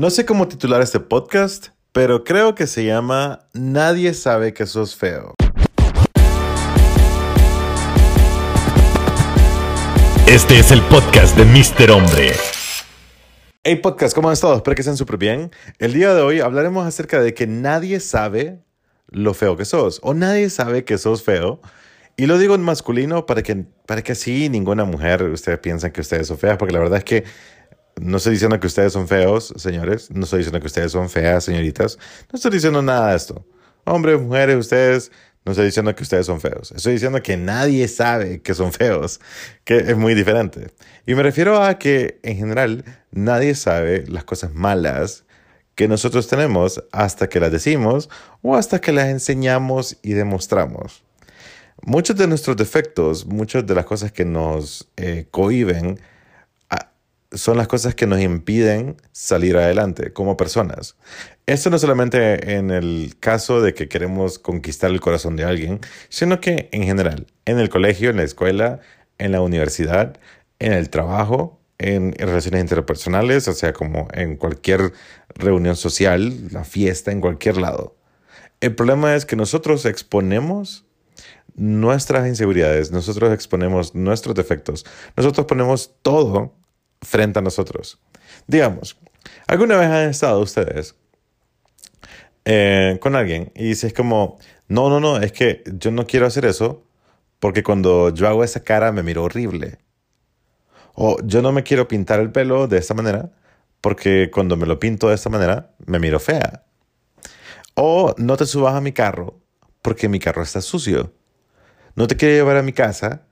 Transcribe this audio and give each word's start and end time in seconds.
No 0.00 0.08
sé 0.08 0.24
cómo 0.24 0.48
titular 0.48 0.80
este 0.80 0.98
podcast, 0.98 1.72
pero 1.92 2.24
creo 2.24 2.54
que 2.54 2.66
se 2.66 2.86
llama 2.86 3.40
Nadie 3.52 4.14
sabe 4.14 4.54
que 4.54 4.64
sos 4.64 4.96
feo. 4.96 5.34
Este 10.26 10.58
es 10.58 10.70
el 10.70 10.80
podcast 10.84 11.36
de 11.36 11.44
Mr. 11.44 11.90
Hombre. 11.90 12.32
Hey 13.62 13.76
podcast, 13.76 14.14
¿cómo 14.14 14.28
han 14.28 14.32
estado? 14.32 14.56
Espero 14.56 14.74
que 14.74 14.80
estén 14.80 14.96
súper 14.96 15.18
bien. 15.18 15.50
El 15.78 15.92
día 15.92 16.14
de 16.14 16.22
hoy 16.22 16.40
hablaremos 16.40 16.86
acerca 16.86 17.20
de 17.20 17.34
que 17.34 17.46
nadie 17.46 18.00
sabe 18.00 18.58
lo 19.08 19.34
feo 19.34 19.58
que 19.58 19.66
sos 19.66 20.00
o 20.02 20.14
nadie 20.14 20.48
sabe 20.48 20.86
que 20.86 20.96
sos 20.96 21.22
feo. 21.22 21.60
Y 22.16 22.24
lo 22.24 22.38
digo 22.38 22.54
en 22.54 22.62
masculino 22.62 23.26
para 23.26 23.42
que, 23.42 23.66
para 23.84 24.00
que 24.00 24.12
así 24.12 24.48
ninguna 24.48 24.84
mujer, 24.84 25.22
ustedes 25.24 25.58
piensan 25.58 25.90
que 25.90 26.00
ustedes 26.00 26.26
son 26.26 26.38
feas, 26.38 26.56
porque 26.56 26.72
la 26.72 26.80
verdad 26.80 26.96
es 26.96 27.04
que 27.04 27.24
no 28.00 28.16
estoy 28.16 28.32
diciendo 28.32 28.58
que 28.58 28.66
ustedes 28.66 28.94
son 28.94 29.06
feos, 29.06 29.52
señores. 29.56 30.10
No 30.10 30.24
estoy 30.24 30.38
diciendo 30.38 30.58
que 30.58 30.66
ustedes 30.66 30.92
son 30.92 31.10
feas, 31.10 31.44
señoritas. 31.44 31.98
No 32.32 32.36
estoy 32.36 32.50
diciendo 32.50 32.80
nada 32.80 33.10
de 33.10 33.16
esto. 33.16 33.44
Hombres, 33.84 34.18
mujeres, 34.20 34.56
ustedes, 34.56 35.12
no 35.44 35.52
estoy 35.52 35.66
diciendo 35.66 35.94
que 35.94 36.02
ustedes 36.02 36.24
son 36.24 36.40
feos. 36.40 36.72
Estoy 36.72 36.94
diciendo 36.94 37.22
que 37.22 37.36
nadie 37.36 37.86
sabe 37.88 38.40
que 38.40 38.54
son 38.54 38.72
feos, 38.72 39.20
que 39.64 39.76
es 39.76 39.96
muy 39.96 40.14
diferente. 40.14 40.70
Y 41.06 41.14
me 41.14 41.22
refiero 41.22 41.62
a 41.62 41.78
que, 41.78 42.20
en 42.22 42.38
general, 42.38 42.84
nadie 43.10 43.54
sabe 43.54 44.06
las 44.06 44.24
cosas 44.24 44.54
malas 44.54 45.24
que 45.74 45.86
nosotros 45.86 46.26
tenemos 46.26 46.82
hasta 46.92 47.28
que 47.28 47.38
las 47.38 47.52
decimos 47.52 48.08
o 48.40 48.56
hasta 48.56 48.80
que 48.80 48.92
las 48.92 49.08
enseñamos 49.08 49.98
y 50.02 50.12
demostramos. 50.12 51.04
Muchos 51.82 52.16
de 52.16 52.26
nuestros 52.26 52.56
defectos, 52.56 53.26
muchas 53.26 53.66
de 53.66 53.74
las 53.74 53.84
cosas 53.84 54.10
que 54.10 54.24
nos 54.24 54.88
eh, 54.96 55.26
cohiben, 55.30 55.98
son 57.32 57.56
las 57.56 57.68
cosas 57.68 57.94
que 57.94 58.06
nos 58.06 58.20
impiden 58.20 58.96
salir 59.12 59.56
adelante 59.56 60.12
como 60.12 60.36
personas. 60.36 60.96
Esto 61.46 61.70
no 61.70 61.78
solamente 61.78 62.56
en 62.56 62.70
el 62.70 63.16
caso 63.20 63.60
de 63.60 63.74
que 63.74 63.88
queremos 63.88 64.38
conquistar 64.38 64.90
el 64.90 65.00
corazón 65.00 65.36
de 65.36 65.44
alguien, 65.44 65.80
sino 66.08 66.40
que 66.40 66.68
en 66.72 66.84
general, 66.84 67.26
en 67.44 67.58
el 67.58 67.68
colegio, 67.68 68.10
en 68.10 68.16
la 68.16 68.24
escuela, 68.24 68.80
en 69.18 69.32
la 69.32 69.40
universidad, 69.40 70.18
en 70.58 70.72
el 70.72 70.90
trabajo, 70.90 71.60
en, 71.78 72.12
relaciones 72.12 72.60
interpersonales, 72.60 73.48
o 73.48 73.52
sea, 73.52 73.72
como 73.72 74.08
en 74.12 74.36
cualquier 74.36 74.92
reunión 75.34 75.76
social, 75.76 76.48
la 76.50 76.64
fiesta, 76.64 77.10
en 77.10 77.20
cualquier 77.20 77.56
lado. 77.56 77.96
El 78.60 78.74
problema 78.74 79.14
es 79.14 79.24
que 79.24 79.36
nosotros 79.36 79.86
exponemos 79.86 80.84
nuestras 81.54 82.28
inseguridades, 82.28 82.92
nosotros 82.92 83.32
exponemos 83.32 83.94
nuestros 83.94 84.34
defectos, 84.34 84.84
nosotros 85.16 85.46
ponemos 85.46 85.94
todo 86.02 86.54
frente 87.02 87.38
a 87.38 87.42
nosotros. 87.42 87.98
Digamos, 88.46 88.98
¿alguna 89.46 89.76
vez 89.76 89.88
han 89.88 90.10
estado 90.10 90.40
ustedes 90.40 90.94
eh, 92.44 92.98
con 93.00 93.16
alguien 93.16 93.52
y 93.54 93.64
dices 93.64 93.92
como, 93.92 94.38
no, 94.68 94.88
no, 94.88 95.00
no, 95.00 95.18
es 95.18 95.32
que 95.32 95.62
yo 95.78 95.90
no 95.90 96.06
quiero 96.06 96.26
hacer 96.26 96.44
eso 96.44 96.84
porque 97.38 97.62
cuando 97.62 98.10
yo 98.14 98.28
hago 98.28 98.44
esa 98.44 98.62
cara 98.62 98.92
me 98.92 99.02
miro 99.02 99.24
horrible? 99.24 99.78
O 100.94 101.16
yo 101.24 101.42
no 101.42 101.52
me 101.52 101.62
quiero 101.62 101.88
pintar 101.88 102.20
el 102.20 102.32
pelo 102.32 102.66
de 102.66 102.78
esta 102.78 102.94
manera 102.94 103.30
porque 103.80 104.30
cuando 104.32 104.56
me 104.56 104.66
lo 104.66 104.78
pinto 104.78 105.08
de 105.08 105.14
esta 105.14 105.30
manera 105.30 105.74
me 105.86 105.98
miro 105.98 106.20
fea. 106.20 106.64
O 107.74 108.14
no 108.18 108.36
te 108.36 108.46
subas 108.46 108.74
a 108.74 108.80
mi 108.80 108.92
carro 108.92 109.40
porque 109.80 110.08
mi 110.08 110.18
carro 110.18 110.42
está 110.42 110.60
sucio. 110.60 111.14
No 111.94 112.06
te 112.06 112.16
quiero 112.16 112.34
llevar 112.34 112.56
a 112.58 112.62
mi 112.62 112.72
casa 112.72 113.22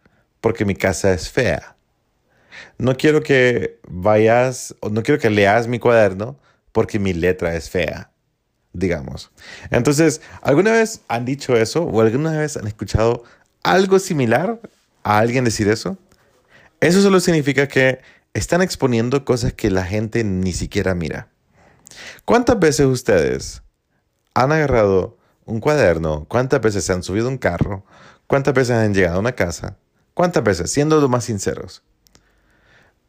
porque 0.40 0.64
mi 0.64 0.74
casa 0.74 1.12
es 1.12 1.28
fea 1.28 1.77
no 2.78 2.96
quiero 2.96 3.22
que 3.22 3.80
vayas, 3.88 4.74
o 4.80 4.88
no 4.88 5.02
quiero 5.02 5.20
que 5.20 5.30
leas 5.30 5.66
mi 5.66 5.78
cuaderno 5.78 6.38
porque 6.72 6.98
mi 6.98 7.12
letra 7.12 7.54
es 7.56 7.70
fea, 7.70 8.12
digamos. 8.72 9.30
Entonces, 9.70 10.20
¿alguna 10.42 10.72
vez 10.72 11.00
han 11.08 11.24
dicho 11.24 11.56
eso 11.56 11.82
o 11.82 12.00
alguna 12.00 12.32
vez 12.32 12.56
han 12.56 12.66
escuchado 12.66 13.24
algo 13.62 13.98
similar 13.98 14.60
a 15.02 15.18
alguien 15.18 15.44
decir 15.44 15.68
eso? 15.68 15.98
Eso 16.80 17.02
solo 17.02 17.18
significa 17.18 17.66
que 17.66 18.00
están 18.34 18.62
exponiendo 18.62 19.24
cosas 19.24 19.52
que 19.52 19.70
la 19.70 19.84
gente 19.84 20.22
ni 20.22 20.52
siquiera 20.52 20.94
mira. 20.94 21.28
¿Cuántas 22.24 22.58
veces 22.58 22.86
ustedes 22.86 23.62
han 24.34 24.52
agarrado 24.52 25.18
un 25.44 25.58
cuaderno? 25.58 26.26
¿Cuántas 26.28 26.60
veces 26.60 26.84
se 26.84 26.92
han 26.92 27.02
subido 27.02 27.28
un 27.28 27.38
carro? 27.38 27.84
¿Cuántas 28.28 28.54
veces 28.54 28.76
han 28.76 28.94
llegado 28.94 29.16
a 29.16 29.20
una 29.20 29.32
casa? 29.32 29.78
¿Cuántas 30.14 30.44
veces? 30.44 30.70
Siendo 30.70 31.00
lo 31.00 31.08
más 31.08 31.24
sinceros 31.24 31.82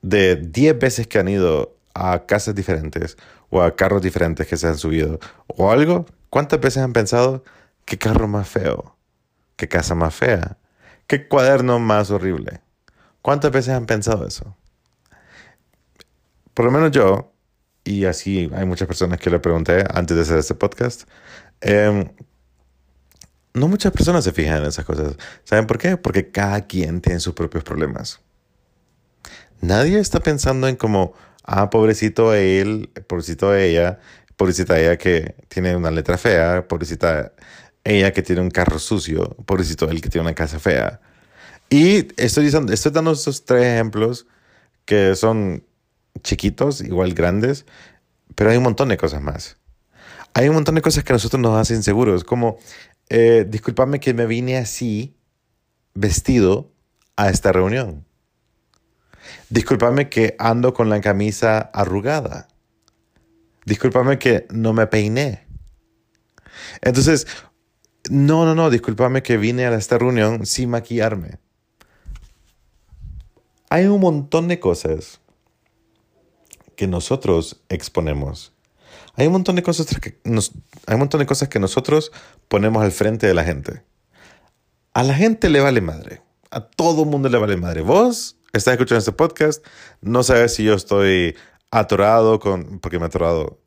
de 0.02 0.36
10 0.36 0.80
veces 0.80 1.08
que 1.08 1.20
han 1.20 1.28
ido 1.28 1.76
a 1.94 2.26
casas 2.26 2.56
diferentes 2.56 3.18
o 3.50 3.62
a 3.62 3.76
carros 3.76 4.02
diferentes 4.02 4.48
que 4.48 4.58
se 4.58 4.68
han 4.68 4.78
subido 4.78 5.20
o 5.48 5.72
algo, 5.72 6.06
¿cuántas 6.30 6.60
veces 6.60 6.84
han 6.84 6.94
pensado 6.94 7.44
qué 7.86 7.98
carro 7.98 8.28
más 8.28 8.48
feo? 8.48 8.96
¿Qué 9.56 9.68
casa 9.68 9.96
más 9.96 10.16
fea? 10.16 10.58
¿Qué 11.08 11.28
cuaderno 11.28 11.80
más 11.80 12.12
horrible? 12.12 12.62
¿Cuántas 13.22 13.52
veces 13.52 13.74
han 13.74 13.86
pensado 13.86 14.26
eso? 14.26 14.56
Por 16.54 16.66
lo 16.66 16.72
menos 16.72 16.92
yo, 16.92 17.34
y 17.84 18.06
así 18.06 18.50
hay 18.56 18.66
muchas 18.66 18.88
personas 18.88 19.20
que 19.20 19.30
le 19.30 19.40
pregunté 19.40 19.84
antes 19.94 20.16
de 20.16 20.24
hacer 20.24 20.38
este 20.38 20.56
podcast, 20.56 21.10
em, 21.62 22.10
no 23.54 23.68
muchas 23.68 23.92
personas 23.92 24.24
se 24.24 24.31
fijan 24.31 24.60
en 24.60 24.66
esas 24.66 24.86
cosas. 24.86 25.18
¿Saben 25.44 25.68
por 25.68 25.78
qué? 25.78 25.98
Porque 25.98 26.31
cada 26.31 26.68
quien 26.68 27.02
tiene 27.02 27.20
sus 27.20 27.34
propios 27.34 27.64
problemas. 27.64 28.22
Nadie 29.62 30.00
está 30.00 30.20
pensando 30.22 30.68
en 30.68 30.75
como, 30.75 31.14
ah, 31.44 31.70
pobrecito 31.70 32.34
él, 32.34 32.90
pobrecito 33.08 33.56
ella, 33.56 34.00
pobrecita 34.38 34.80
ella 34.80 34.97
que 34.97 35.36
tiene 35.50 35.75
una 35.75 35.92
letra 35.92 36.18
fea, 36.18 36.68
pobrecita 36.68 37.34
ella 37.84 38.14
que 38.14 38.22
tiene 38.22 38.42
un 38.42 38.52
carro 38.52 38.80
sucio, 38.80 39.36
pobrecito 39.46 39.90
él 39.90 40.02
que 40.02 40.09
tiene 40.09 40.28
una 40.28 40.36
casa 40.36 40.59
fea. 40.59 41.02
Y 41.69 42.08
estoy, 42.22 42.50
dando 42.50 43.12
estos 43.12 43.46
tres 43.46 43.66
ejemplos 43.66 44.28
que 44.86 45.16
son 45.16 45.64
chiquitos, 46.24 46.81
igual 46.81 47.14
grandes, 47.14 47.66
pero 48.36 48.50
hay 48.52 48.58
un 48.58 48.64
montón 48.64 48.90
de 48.90 48.98
cosas 48.98 49.22
más. 49.22 49.58
Hay 50.34 50.48
un 50.48 50.56
montón 50.56 50.75
de 50.75 50.81
cosas 50.81 51.03
que 51.03 51.14
a 51.14 51.16
nosotros 51.16 51.42
nos 51.42 51.59
hacen 51.59 51.84
seguros, 51.84 52.24
como, 52.24 52.59
eh, 53.09 53.46
discúlpame 53.48 54.00
que 54.00 54.14
me 54.14 54.25
vine 54.25 54.58
así, 54.58 55.16
vestido, 55.94 56.72
a 57.18 57.30
esta 57.30 57.52
reunión. 57.52 58.06
Discúlpame 59.50 60.10
que 60.10 60.36
ando 60.38 60.74
con 60.74 60.90
la 60.90 61.02
camisa 61.02 61.60
arrugada. 61.74 62.48
Discúlpame 63.66 64.20
que 64.20 64.48
no 64.52 64.74
me 64.74 64.88
peiné. 64.88 65.48
Entonces, 66.82 67.28
no, 68.10 68.46
no, 68.46 68.56
no, 68.56 68.70
discúlpame 68.70 69.24
que 69.24 69.38
vine 69.38 69.66
a 69.66 69.76
esta 69.76 69.98
reunión 69.98 70.46
sin 70.46 70.70
maquillarme. 70.70 71.40
Hay 73.70 73.86
un 73.86 74.00
montón 74.00 74.48
de 74.48 74.60
cosas 74.60 75.20
que 76.76 76.88
nosotros 76.88 77.62
exponemos. 77.70 78.54
Hay 79.16 79.28
un 79.28 79.34
montón 79.34 79.56
de 79.56 79.64
cosas 79.64 79.88
que 80.00 80.20
hay 80.24 80.94
un 80.94 81.00
montón 81.00 81.20
de 81.20 81.26
cosas 81.26 81.50
que 81.50 81.60
nosotros 81.60 82.12
ponemos 82.48 82.84
al 82.84 82.92
frente 82.92 83.28
de 83.28 83.34
la 83.34 83.44
gente. 83.44 83.84
A 84.94 85.04
la 85.04 85.14
gente 85.14 85.50
le 85.50 85.60
vale 85.60 85.81
madre. 85.81 86.22
A 86.52 86.62
todo 86.62 87.06
mundo 87.06 87.30
le 87.30 87.38
vale 87.38 87.58
madre. 87.58 87.81
Vos 87.81 88.39
estás 88.54 88.74
escuchando 88.74 89.00
este 89.00 89.12
podcast, 89.12 89.66
no 90.02 90.24
sabes 90.24 90.56
si 90.56 90.64
yo 90.64 90.74
estoy 90.74 91.36
atorado 91.72 92.40
con, 92.40 92.80
porque 92.80 93.00
me 93.00 93.06
he 93.06 93.08
atorado, 93.08 93.60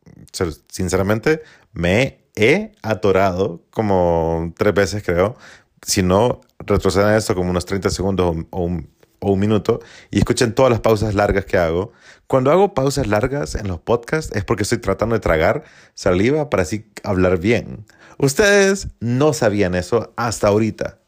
sinceramente, 0.69 1.43
me 1.73 2.25
he 2.35 2.73
atorado 2.83 3.63
como 3.71 4.53
tres 4.57 4.75
veces 4.75 5.03
creo. 5.03 5.37
Si 5.85 6.03
no, 6.03 6.41
retroceden 6.59 7.15
esto 7.15 7.35
como 7.35 7.51
unos 7.51 7.67
30 7.67 7.91
segundos 7.91 8.37
o, 8.51 8.63
un, 8.63 8.89
o 9.19 9.33
un 9.33 9.39
minuto 9.39 9.81
y 10.11 10.19
escuchen 10.19 10.55
todas 10.55 10.71
las 10.71 10.81
pausas 10.81 11.15
largas 11.15 11.45
que 11.45 11.59
hago. 11.59 11.93
Cuando 12.27 12.51
hago 12.51 12.75
pausas 12.75 13.07
largas 13.07 13.55
en 13.55 13.69
los 13.69 13.81
podcasts 13.81 14.35
es 14.35 14.45
porque 14.45 14.63
estoy 14.63 14.79
tratando 14.79 15.15
de 15.15 15.21
tragar 15.21 15.65
saliva 15.95 16.51
para 16.51 16.63
así 16.63 16.87
hablar 17.03 17.39
bien. 17.39 17.85
Ustedes 18.19 18.89
no 19.01 19.33
sabían 19.33 19.75
eso 19.75 20.13
hasta 20.17 20.49
ahorita. 20.49 20.99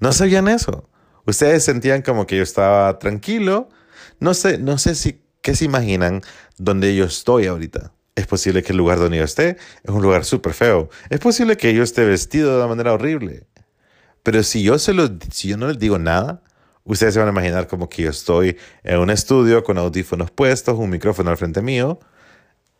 No 0.00 0.12
sabían 0.12 0.48
eso. 0.48 0.88
Ustedes 1.28 1.62
sentían 1.62 2.00
como 2.00 2.26
que 2.26 2.38
yo 2.38 2.42
estaba 2.42 2.98
tranquilo. 2.98 3.68
No 4.18 4.32
sé, 4.32 4.56
no 4.56 4.78
sé 4.78 4.94
si, 4.94 5.20
qué 5.42 5.54
se 5.54 5.66
imaginan 5.66 6.22
donde 6.56 6.96
yo 6.96 7.04
estoy 7.04 7.46
ahorita. 7.46 7.92
Es 8.14 8.26
posible 8.26 8.62
que 8.62 8.72
el 8.72 8.78
lugar 8.78 8.98
donde 8.98 9.18
yo 9.18 9.24
esté 9.24 9.58
es 9.84 9.90
un 9.90 10.00
lugar 10.00 10.24
súper 10.24 10.54
feo. 10.54 10.88
Es 11.10 11.20
posible 11.20 11.58
que 11.58 11.74
yo 11.74 11.82
esté 11.82 12.06
vestido 12.06 12.52
de 12.52 12.56
una 12.56 12.68
manera 12.68 12.94
horrible. 12.94 13.46
Pero 14.22 14.42
si 14.42 14.62
yo, 14.62 14.78
se 14.78 14.94
lo, 14.94 15.06
si 15.30 15.48
yo 15.48 15.58
no 15.58 15.68
les 15.68 15.78
digo 15.78 15.98
nada, 15.98 16.42
ustedes 16.84 17.12
se 17.12 17.20
van 17.20 17.28
a 17.28 17.32
imaginar 17.32 17.68
como 17.68 17.90
que 17.90 18.04
yo 18.04 18.10
estoy 18.10 18.56
en 18.82 18.98
un 18.98 19.10
estudio 19.10 19.62
con 19.64 19.76
audífonos 19.76 20.30
puestos, 20.30 20.78
un 20.78 20.88
micrófono 20.88 21.28
al 21.28 21.36
frente 21.36 21.60
mío 21.60 22.00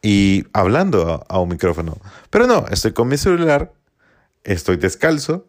y 0.00 0.46
hablando 0.54 1.26
a, 1.28 1.34
a 1.34 1.38
un 1.38 1.50
micrófono. 1.50 1.98
Pero 2.30 2.46
no, 2.46 2.64
estoy 2.70 2.94
con 2.94 3.08
mi 3.08 3.18
celular, 3.18 3.74
estoy 4.42 4.78
descalzo 4.78 5.46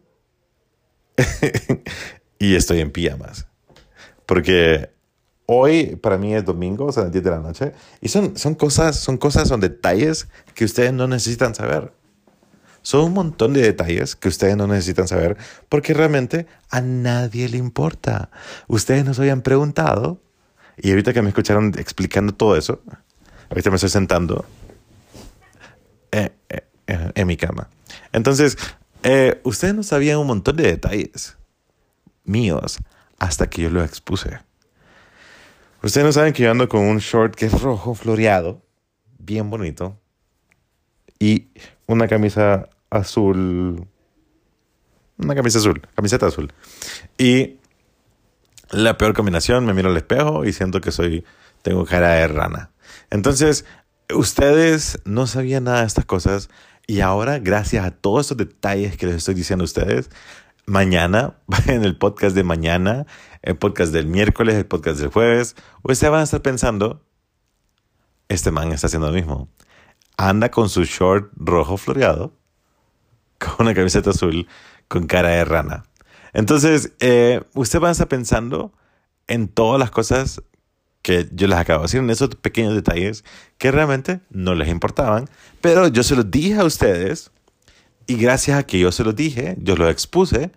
y 2.40 2.56
estoy 2.56 2.80
en 2.80 2.90
pijamas. 2.90 3.46
Porque 4.26 4.90
hoy 5.46 5.96
para 5.96 6.18
mí 6.18 6.34
es 6.34 6.44
domingo, 6.44 6.90
son 6.90 7.04
las 7.04 7.12
10 7.12 7.22
de 7.22 7.30
la 7.30 7.38
noche, 7.38 7.72
y 8.00 8.08
son, 8.08 8.36
son, 8.36 8.56
cosas, 8.56 8.96
son 8.96 9.18
cosas, 9.18 9.46
son 9.46 9.60
detalles 9.60 10.26
que 10.54 10.64
ustedes 10.64 10.92
no 10.92 11.06
necesitan 11.06 11.54
saber. 11.54 11.92
Son 12.82 13.04
un 13.04 13.12
montón 13.12 13.52
de 13.52 13.60
detalles 13.60 14.16
que 14.16 14.28
ustedes 14.28 14.56
no 14.56 14.66
necesitan 14.66 15.06
saber 15.06 15.36
porque 15.68 15.92
realmente 15.92 16.46
a 16.70 16.80
nadie 16.80 17.46
le 17.50 17.58
importa. 17.58 18.30
Ustedes 18.68 19.04
nos 19.04 19.18
habían 19.18 19.42
preguntado, 19.42 20.18
y 20.78 20.90
ahorita 20.90 21.12
que 21.12 21.20
me 21.20 21.28
escucharon 21.28 21.74
explicando 21.76 22.32
todo 22.32 22.56
eso, 22.56 22.80
ahorita 23.50 23.68
me 23.68 23.76
estoy 23.76 23.90
sentando 23.90 24.46
eh, 26.10 26.30
eh, 26.48 26.64
eh, 26.86 27.12
en 27.14 27.26
mi 27.26 27.36
cama. 27.36 27.68
Entonces, 28.12 28.56
ustedes 29.44 29.74
no 29.74 29.82
sabían 29.82 30.18
un 30.18 30.26
montón 30.26 30.56
de 30.56 30.62
detalles 30.62 31.36
míos 32.30 32.78
hasta 33.18 33.50
que 33.50 33.62
yo 33.62 33.70
lo 33.70 33.84
expuse. 33.84 34.38
Ustedes 35.82 36.06
no 36.06 36.12
saben 36.12 36.32
que 36.32 36.42
yo 36.42 36.50
ando 36.50 36.68
con 36.68 36.82
un 36.82 36.98
short 36.98 37.34
que 37.34 37.46
es 37.46 37.60
rojo 37.60 37.94
floreado, 37.94 38.62
bien 39.18 39.50
bonito, 39.50 39.98
y 41.18 41.48
una 41.86 42.08
camisa 42.08 42.68
azul, 42.90 43.86
una 45.18 45.34
camisa 45.34 45.58
azul, 45.58 45.80
camiseta 45.94 46.26
azul. 46.26 46.52
Y 47.18 47.58
la 48.70 48.96
peor 48.96 49.14
combinación, 49.14 49.66
me 49.66 49.74
miro 49.74 49.90
al 49.90 49.96
espejo 49.96 50.44
y 50.44 50.52
siento 50.52 50.80
que 50.80 50.92
soy, 50.92 51.24
tengo 51.62 51.84
cara 51.84 52.10
de 52.10 52.28
rana. 52.28 52.70
Entonces, 53.10 53.64
ustedes 54.14 55.00
no 55.04 55.26
sabían 55.26 55.64
nada 55.64 55.80
de 55.80 55.86
estas 55.86 56.04
cosas 56.04 56.50
y 56.86 57.00
ahora, 57.00 57.38
gracias 57.38 57.84
a 57.84 57.90
todos 57.92 58.22
estos 58.22 58.38
detalles 58.38 58.96
que 58.96 59.06
les 59.06 59.16
estoy 59.16 59.34
diciendo 59.34 59.62
a 59.62 59.66
ustedes, 59.66 60.10
mañana, 60.66 61.38
en 61.66 61.84
el 61.84 61.96
podcast 61.96 62.34
de 62.34 62.44
mañana, 62.44 63.06
el 63.42 63.56
podcast 63.56 63.92
del 63.92 64.06
miércoles, 64.06 64.54
el 64.54 64.66
podcast 64.66 65.00
del 65.00 65.10
jueves, 65.10 65.56
ustedes 65.82 66.10
van 66.10 66.20
a 66.20 66.24
estar 66.24 66.42
pensando, 66.42 67.02
este 68.28 68.50
man 68.50 68.72
está 68.72 68.86
haciendo 68.86 69.08
lo 69.08 69.14
mismo. 69.14 69.48
Anda 70.16 70.50
con 70.50 70.68
su 70.68 70.84
short 70.84 71.32
rojo 71.36 71.76
floreado, 71.76 72.32
con 73.38 73.66
una 73.66 73.74
camiseta 73.74 74.10
azul, 74.10 74.46
con 74.88 75.06
cara 75.06 75.30
de 75.30 75.44
rana. 75.44 75.84
Entonces, 76.32 76.92
eh, 77.00 77.42
ustedes 77.54 77.80
van 77.80 77.88
a 77.88 77.92
estar 77.92 78.08
pensando 78.08 78.72
en 79.26 79.48
todas 79.48 79.78
las 79.78 79.90
cosas 79.90 80.42
que 81.02 81.28
yo 81.32 81.46
les 81.46 81.58
acabo 81.58 81.80
de 81.80 81.84
decir, 81.84 82.00
en 82.00 82.10
esos 82.10 82.34
pequeños 82.36 82.74
detalles 82.74 83.24
que 83.58 83.70
realmente 83.70 84.20
no 84.30 84.54
les 84.54 84.68
importaban, 84.68 85.28
pero 85.60 85.88
yo 85.88 86.02
se 86.02 86.14
los 86.14 86.30
dije 86.30 86.60
a 86.60 86.64
ustedes 86.64 87.30
y 88.10 88.16
gracias 88.16 88.58
a 88.58 88.64
que 88.64 88.80
yo 88.80 88.90
se 88.90 89.04
los 89.04 89.14
dije, 89.14 89.54
yo 89.60 89.76
los 89.76 89.88
expuse, 89.88 90.50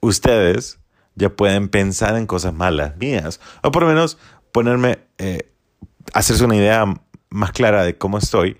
ustedes 0.00 0.78
ya 1.14 1.28
pueden 1.28 1.68
pensar 1.68 2.16
en 2.16 2.26
cosas 2.26 2.54
malas 2.54 2.96
mías. 2.96 3.38
O 3.62 3.70
por 3.70 3.82
lo 3.82 3.90
menos 3.90 4.16
ponerme, 4.50 5.00
eh, 5.18 5.52
hacerse 6.14 6.42
una 6.46 6.56
idea 6.56 6.86
más 7.28 7.52
clara 7.52 7.84
de 7.84 7.98
cómo 7.98 8.16
estoy 8.16 8.56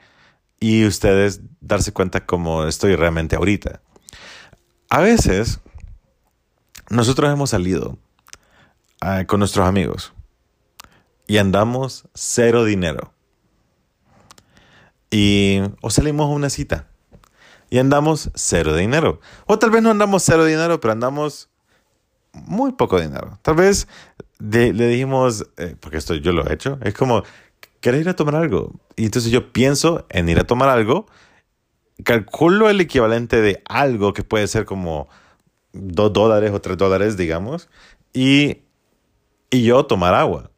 y 0.61 0.85
ustedes 0.85 1.41
darse 1.63 1.95
cuenta 1.95 2.27
cómo 2.27 2.67
estoy 2.67 2.95
realmente 2.95 3.37
ahorita. 3.37 3.81
A 4.91 5.01
veces, 5.01 5.61
nosotros 6.91 7.33
hemos 7.33 7.49
salido 7.49 7.97
ah, 9.01 9.25
con 9.27 9.39
nuestros 9.39 9.67
amigos 9.67 10.13
y 11.27 11.39
andamos 11.39 12.07
cero 12.13 12.65
dinero. 12.65 13.15
Y, 15.11 15.63
o 15.81 15.89
salimos 15.89 16.27
a 16.27 16.35
una 16.35 16.51
cita 16.51 16.91
y 17.71 17.79
andamos 17.79 18.31
cero 18.35 18.75
dinero. 18.75 19.21
O 19.47 19.59
tal 19.59 19.71
vez 19.71 19.83
no 19.83 19.91
andamos 19.91 20.23
cero 20.23 20.45
dinero, 20.45 20.81
pero 20.81 20.93
andamos 20.93 21.49
muy 22.33 22.73
poco 22.73 23.01
dinero. 23.01 23.39
Tal 23.43 23.57
vez 23.57 23.89
le 24.39 24.73
dijimos, 24.73 25.47
eh, 25.57 25.77
porque 25.81 25.97
esto 25.97 26.15
yo 26.15 26.33
lo 26.33 26.47
he 26.49 26.55
hecho, 26.55 26.79
es 26.83 26.95
como, 26.95 27.23
¿querés 27.81 28.03
ir 28.03 28.09
a 28.09 28.17
tomar 28.17 28.37
algo? 28.37 28.73
Y 28.97 29.07
entonces 29.07 29.31
yo 29.31 29.53
pienso 29.53 30.07
en 30.11 30.29
ir 30.29 30.39
a 30.39 30.45
tomar 30.45 30.69
algo, 30.69 31.07
calculo 32.05 32.69
el 32.69 32.81
equivalente 32.81 33.41
de 33.41 33.63
algo 33.67 34.13
que 34.13 34.25
puede 34.25 34.47
ser 34.49 34.65
como 34.65 35.09
dos 35.73 36.13
dólares 36.13 36.53
o 36.53 36.61
tres 36.61 36.77
dólares, 36.77 37.17
digamos, 37.17 37.69
y, 38.13 38.59
y 39.51 39.65
yo 39.65 39.87
tomar 39.87 40.15
agua, 40.15 40.51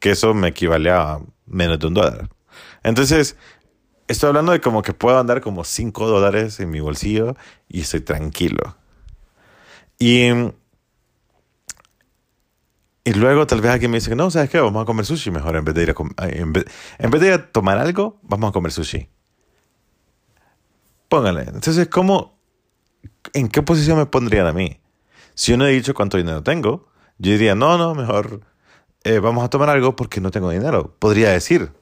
que 0.00 0.10
eso 0.10 0.34
me 0.34 0.48
equivale 0.48 0.90
a 0.90 1.18
menos 1.46 1.78
de 1.78 1.86
un 1.86 1.94
dólar. 1.94 2.28
Entonces, 2.82 3.36
estoy 4.08 4.28
hablando 4.28 4.52
de 4.52 4.60
como 4.60 4.82
que 4.82 4.92
puedo 4.92 5.18
andar 5.18 5.40
como 5.40 5.64
cinco 5.64 6.06
dólares 6.06 6.60
en 6.60 6.70
mi 6.70 6.80
bolsillo 6.80 7.36
y 7.68 7.80
estoy 7.82 8.00
tranquilo. 8.00 8.76
Y 9.98 10.30
y 13.06 13.12
luego 13.12 13.46
tal 13.46 13.60
vez 13.60 13.70
alguien 13.70 13.90
me 13.90 13.98
dice 13.98 14.16
no, 14.16 14.30
¿sabes 14.30 14.48
qué? 14.48 14.58
Vamos 14.58 14.82
a 14.82 14.86
comer 14.86 15.04
sushi 15.04 15.30
mejor 15.30 15.56
en 15.56 15.64
vez 15.64 15.74
de 15.74 15.82
ir 15.82 15.90
a, 15.90 16.28
en 16.28 16.52
vez, 16.54 16.64
de 17.20 17.26
ir 17.26 17.32
a 17.34 17.52
tomar 17.52 17.76
algo, 17.76 18.18
vamos 18.22 18.48
a 18.48 18.52
comer 18.52 18.72
sushi. 18.72 19.08
Póngale. 21.08 21.42
Entonces, 21.42 21.86
¿cómo, 21.88 22.38
en 23.34 23.48
qué 23.48 23.60
posición 23.62 23.98
me 23.98 24.06
pondrían 24.06 24.46
a 24.46 24.54
mí? 24.54 24.80
Si 25.34 25.52
yo 25.52 25.58
no 25.58 25.66
he 25.66 25.72
dicho 25.72 25.92
cuánto 25.92 26.16
dinero 26.16 26.42
tengo, 26.42 26.88
yo 27.18 27.32
diría, 27.32 27.54
no, 27.54 27.76
no, 27.76 27.94
mejor 27.94 28.40
eh, 29.04 29.18
vamos 29.18 29.44
a 29.44 29.50
tomar 29.50 29.68
algo 29.68 29.96
porque 29.96 30.22
no 30.22 30.30
tengo 30.30 30.48
dinero. 30.48 30.96
Podría 30.98 31.30
decir, 31.30 31.72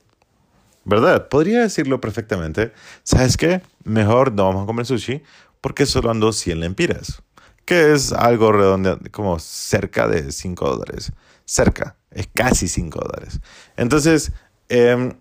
¿verdad? 0.85 1.29
Podría 1.29 1.61
decirlo 1.61 2.01
perfectamente. 2.01 2.73
¿Sabes 3.03 3.37
qué? 3.37 3.63
Mejor 3.85 4.33
no 4.33 4.45
vamos 4.47 4.65
a 4.65 4.67
comer 4.67 4.87
sushi 4.87 5.23
porque 5.61 5.87
solo 5.87 6.11
ando 6.11 6.33
100 6.33 6.61
lempiras 6.61 7.23
que 7.65 7.93
es 7.93 8.13
algo 8.13 8.53
redondo, 8.53 8.99
como 9.11 9.39
cerca 9.39 10.09
de 10.09 10.33
5 10.33 10.69
dólares. 10.69 11.13
Cerca, 11.45 11.97
es 12.11 12.29
casi 12.33 12.69
5 12.69 13.01
dólares. 13.01 13.41
Entonces, 13.77 14.33
em, 14.69 15.15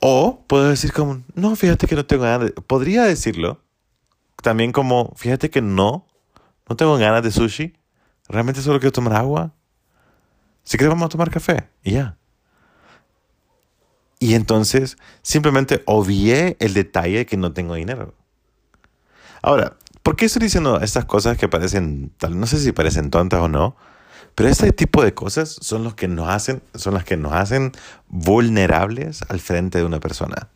o 0.00 0.44
puedo 0.46 0.68
decir 0.68 0.92
como, 0.92 1.22
no, 1.34 1.56
fíjate 1.56 1.86
que 1.86 1.94
no 1.94 2.06
tengo 2.06 2.24
ganas 2.24 2.48
de... 2.48 2.52
Podría 2.62 3.04
decirlo 3.04 3.60
también 4.42 4.72
como, 4.72 5.12
fíjate 5.16 5.50
que 5.50 5.60
no, 5.62 6.06
no 6.68 6.76
tengo 6.76 6.96
ganas 6.96 7.22
de 7.22 7.30
sushi. 7.30 7.74
Realmente 8.28 8.60
solo 8.60 8.78
quiero 8.78 8.92
tomar 8.92 9.14
agua. 9.14 9.54
Si 10.62 10.76
quieres 10.76 10.90
vamos 10.90 11.06
a 11.06 11.08
tomar 11.08 11.30
café 11.30 11.68
y 11.82 11.92
ya. 11.92 12.18
Y 14.18 14.34
entonces 14.34 14.96
simplemente 15.22 15.82
obvié 15.86 16.56
el 16.60 16.74
detalle 16.74 17.18
de 17.18 17.26
que 17.26 17.36
no 17.36 17.52
tengo 17.52 17.74
dinero. 17.74 18.14
Ahora, 19.42 19.76
¿Por 20.08 20.16
qué 20.16 20.24
estoy 20.24 20.40
diciendo 20.40 20.80
estas 20.80 21.04
cosas 21.04 21.36
que 21.36 21.48
parecen, 21.48 22.10
tal, 22.16 22.40
no 22.40 22.46
sé 22.46 22.56
si 22.56 22.72
parecen 22.72 23.10
tontas 23.10 23.40
o 23.40 23.48
no, 23.48 23.76
pero 24.34 24.48
este 24.48 24.72
tipo 24.72 25.04
de 25.04 25.12
cosas 25.12 25.58
son, 25.60 25.84
los 25.84 25.96
que 25.96 26.08
nos 26.08 26.30
hacen, 26.30 26.62
son 26.74 26.94
las 26.94 27.04
que 27.04 27.18
nos 27.18 27.34
hacen 27.34 27.72
vulnerables 28.08 29.20
al 29.28 29.38
frente 29.38 29.76
de 29.76 29.84
una 29.84 30.00
persona. 30.00 30.48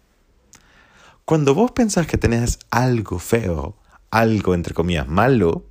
Cuando 1.27 1.55
vos 1.55 1.71
pensás 1.73 2.07
que 2.07 2.17
tenés 2.17 2.61
algo 2.71 3.19
feo, 3.19 3.77
algo 4.11 4.55
entre 4.55 4.73
comillas 4.73 5.07
malo, 5.07 5.67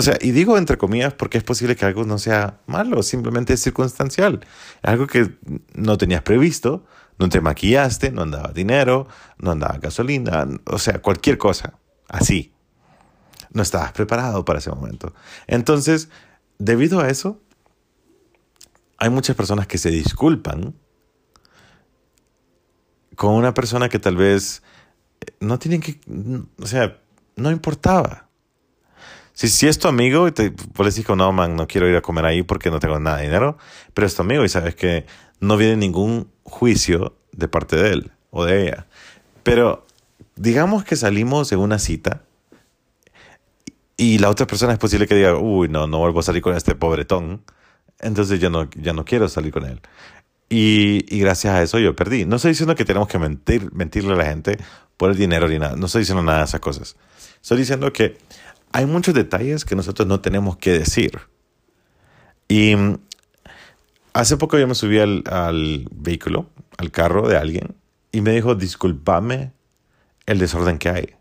o 0.00 0.02
sea, 0.02 0.16
y 0.20 0.30
digo 0.30 0.56
entre 0.56 0.78
comillas 0.78 1.12
porque 1.12 1.36
es 1.36 1.44
posible 1.44 1.76
que 1.76 1.84
algo 1.84 2.04
no 2.04 2.18
sea 2.18 2.60
malo, 2.66 3.02
simplemente 3.02 3.52
es 3.52 3.62
circunstancial. 3.62 4.40
Algo 4.82 5.06
que 5.06 5.36
no 5.74 5.98
tenías 5.98 6.22
previsto, 6.22 6.86
no 7.18 7.28
te 7.28 7.42
maquillaste, 7.42 8.10
no 8.10 8.22
andaba 8.22 8.52
dinero, 8.52 9.06
no 9.38 9.50
andaba 9.50 9.76
gasolina, 9.78 10.48
o 10.64 10.78
sea, 10.78 11.02
cualquier 11.02 11.36
cosa, 11.36 11.74
así 12.08 12.52
no 13.52 13.62
estabas 13.62 13.92
preparado 13.92 14.44
para 14.44 14.58
ese 14.60 14.70
momento. 14.70 15.12
Entonces, 15.46 16.08
debido 16.58 17.00
a 17.00 17.08
eso, 17.08 17.40
hay 18.96 19.10
muchas 19.10 19.36
personas 19.36 19.66
que 19.66 19.76
se 19.76 19.90
disculpan 19.90 20.74
con 23.16 23.34
una 23.34 23.52
persona 23.52 23.90
que 23.90 23.98
tal 23.98 24.16
vez 24.16 24.62
eh, 25.20 25.32
no 25.40 25.58
tienen 25.58 25.82
que, 25.82 26.00
o 26.58 26.66
sea, 26.66 27.02
no 27.36 27.50
importaba. 27.50 28.29
Si, 29.40 29.48
si 29.48 29.68
es 29.68 29.78
tu 29.78 29.88
amigo 29.88 30.28
y 30.28 30.32
te 30.32 30.50
pues 30.50 30.98
le 30.98 31.16
no, 31.16 31.32
man, 31.32 31.56
no 31.56 31.66
quiero 31.66 31.88
ir 31.88 31.96
a 31.96 32.02
comer 32.02 32.26
ahí 32.26 32.42
porque 32.42 32.70
no 32.70 32.78
tengo 32.78 33.00
nada 33.00 33.16
de 33.16 33.22
dinero, 33.22 33.56
pero 33.94 34.06
es 34.06 34.14
tu 34.14 34.20
amigo 34.20 34.44
y 34.44 34.50
sabes 34.50 34.74
que 34.74 35.06
no 35.40 35.56
viene 35.56 35.78
ningún 35.78 36.30
juicio 36.42 37.16
de 37.32 37.48
parte 37.48 37.76
de 37.76 37.90
él 37.90 38.10
o 38.28 38.44
de 38.44 38.64
ella. 38.64 38.86
Pero 39.42 39.86
digamos 40.36 40.84
que 40.84 40.94
salimos 40.94 41.52
en 41.52 41.60
una 41.60 41.78
cita 41.78 42.20
y 43.96 44.18
la 44.18 44.28
otra 44.28 44.46
persona 44.46 44.74
es 44.74 44.78
posible 44.78 45.06
que 45.06 45.14
diga, 45.14 45.34
uy, 45.34 45.70
no, 45.70 45.86
no 45.86 46.00
vuelvo 46.00 46.20
a 46.20 46.22
salir 46.22 46.42
con 46.42 46.54
este 46.54 46.74
pobretón. 46.74 47.42
Entonces 47.98 48.40
yo 48.40 48.50
no, 48.50 48.68
ya 48.76 48.92
no 48.92 49.06
quiero 49.06 49.26
salir 49.30 49.54
con 49.54 49.64
él. 49.64 49.80
Y, 50.50 51.06
y, 51.08 51.18
gracias 51.18 51.54
a 51.54 51.62
eso 51.62 51.78
yo 51.78 51.96
perdí. 51.96 52.26
No 52.26 52.36
estoy 52.36 52.50
diciendo 52.50 52.74
que 52.74 52.84
tenemos 52.84 53.08
que 53.08 53.18
mentir, 53.18 53.72
mentirle 53.72 54.12
a 54.12 54.16
la 54.16 54.26
gente 54.26 54.58
por 54.98 55.10
el 55.10 55.16
dinero 55.16 55.48
ni 55.48 55.58
nada. 55.58 55.76
No 55.76 55.86
estoy 55.86 56.00
diciendo 56.00 56.22
nada 56.22 56.40
de 56.40 56.44
esas 56.44 56.60
cosas. 56.60 56.96
Estoy 57.40 57.56
diciendo 57.56 57.90
que 57.90 58.18
hay 58.72 58.86
muchos 58.86 59.14
detalles 59.14 59.64
que 59.64 59.76
nosotros 59.76 60.06
no 60.06 60.20
tenemos 60.20 60.56
que 60.56 60.78
decir. 60.78 61.20
Y 62.48 62.76
mm, 62.76 62.98
hace 64.12 64.36
poco 64.36 64.58
yo 64.58 64.66
me 64.66 64.74
subí 64.74 64.98
al, 64.98 65.24
al 65.30 65.88
vehículo, 65.90 66.48
al 66.78 66.90
carro 66.90 67.28
de 67.28 67.36
alguien, 67.36 67.74
y 68.12 68.20
me 68.20 68.32
dijo, 68.32 68.54
discúlpame 68.54 69.52
el 70.26 70.38
desorden 70.38 70.78
que 70.78 70.88
hay. 70.88 71.14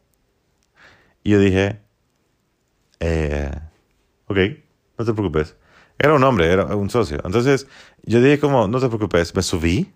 Y 1.24 1.32
yo 1.32 1.40
dije, 1.40 1.82
eh, 3.00 3.52
ok, 4.28 4.38
no 4.98 5.06
te 5.06 5.14
preocupes. 5.14 5.56
Era 5.98 6.14
un 6.14 6.24
hombre, 6.24 6.52
era 6.52 6.66
un 6.76 6.90
socio. 6.90 7.20
Entonces 7.24 7.68
yo 8.04 8.22
dije 8.22 8.40
como, 8.40 8.68
no 8.68 8.80
te 8.80 8.88
preocupes, 8.88 9.36
me 9.36 9.42
subí 9.42 9.92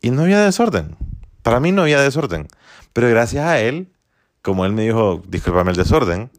y 0.00 0.10
no 0.10 0.22
había 0.22 0.44
desorden. 0.44 0.96
Para 1.42 1.60
mí 1.60 1.72
no 1.72 1.82
había 1.82 2.00
desorden. 2.00 2.48
Pero 2.92 3.08
gracias 3.08 3.44
a 3.44 3.60
él, 3.60 3.92
como 4.42 4.64
él 4.64 4.72
me 4.72 4.82
dijo, 4.82 5.22
discúlpame 5.26 5.70
el 5.72 5.76
desorden, 5.76 6.30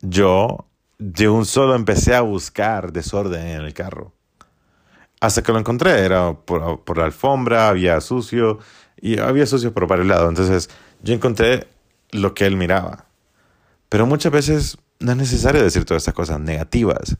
yo 0.00 0.66
de 0.98 1.28
un 1.28 1.46
solo 1.46 1.74
empecé 1.74 2.14
a 2.14 2.20
buscar 2.20 2.92
desorden 2.92 3.46
en 3.46 3.60
el 3.62 3.74
carro. 3.74 4.12
Hasta 5.20 5.42
que 5.42 5.52
lo 5.52 5.58
encontré, 5.58 6.04
era 6.04 6.34
por, 6.34 6.84
por 6.84 6.98
la 6.98 7.04
alfombra, 7.04 7.68
había 7.68 8.00
sucio 8.00 8.58
y 9.00 9.18
había 9.18 9.46
sucio 9.46 9.72
por 9.72 9.86
varios 9.86 10.06
lados. 10.06 10.28
Entonces 10.28 10.70
yo 11.02 11.14
encontré 11.14 11.68
lo 12.10 12.34
que 12.34 12.46
él 12.46 12.56
miraba. 12.56 13.06
Pero 13.88 14.06
muchas 14.06 14.32
veces 14.32 14.78
no 15.00 15.12
es 15.12 15.18
necesario 15.18 15.62
decir 15.62 15.84
todas 15.84 16.02
estas 16.02 16.14
cosas 16.14 16.40
negativas 16.40 17.16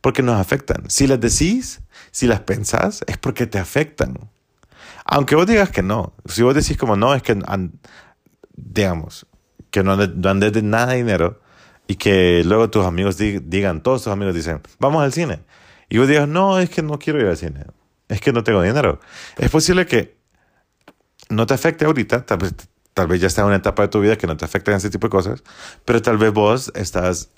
porque 0.00 0.22
nos 0.22 0.40
afectan. 0.40 0.88
Si 0.88 1.06
las 1.06 1.20
decís, 1.20 1.80
si 2.10 2.26
las 2.26 2.40
pensás, 2.40 3.02
es 3.06 3.18
porque 3.18 3.46
te 3.46 3.58
afectan. 3.58 4.30
Aunque 5.04 5.34
vos 5.34 5.46
digas 5.46 5.70
que 5.70 5.82
no. 5.82 6.14
Si 6.26 6.42
vos 6.42 6.54
decís 6.54 6.76
como 6.76 6.96
no, 6.96 7.14
es 7.14 7.22
que, 7.22 7.38
digamos, 8.54 9.26
que 9.70 9.82
no 9.82 9.92
andes 9.92 10.52
de 10.52 10.62
nada 10.62 10.92
dinero 10.94 11.40
y 11.88 11.96
que 11.96 12.42
luego 12.44 12.70
tus 12.70 12.84
amigos 12.84 13.16
digan, 13.18 13.82
todos 13.82 14.04
tus 14.04 14.12
amigos 14.12 14.34
dicen, 14.34 14.60
vamos 14.78 15.02
al 15.02 15.12
cine. 15.12 15.40
Y 15.88 15.98
vos 15.98 16.08
digas, 16.08 16.28
no, 16.28 16.58
es 16.58 16.70
que 16.70 16.82
no 16.82 16.98
quiero 16.98 17.20
ir 17.20 17.26
al 17.26 17.36
cine. 17.36 17.64
Es 18.08 18.20
que 18.20 18.32
no 18.32 18.42
tengo 18.42 18.62
dinero. 18.62 19.00
Es 19.36 19.50
posible 19.50 19.86
que 19.86 20.16
no 21.28 21.46
te 21.46 21.54
afecte 21.54 21.84
ahorita, 21.84 22.26
tal 22.26 22.38
vez, 22.38 22.54
tal 22.94 23.06
vez 23.06 23.20
ya 23.20 23.26
está 23.26 23.42
en 23.42 23.48
una 23.48 23.56
etapa 23.56 23.82
de 23.82 23.88
tu 23.88 24.00
vida 24.00 24.16
que 24.16 24.26
no 24.26 24.36
te 24.36 24.44
afecten 24.44 24.74
ese 24.74 24.90
tipo 24.90 25.06
de 25.06 25.10
cosas, 25.10 25.42
pero 25.84 26.02
tal 26.02 26.18
vez 26.18 26.32
vos 26.32 26.72
estás 26.74 27.30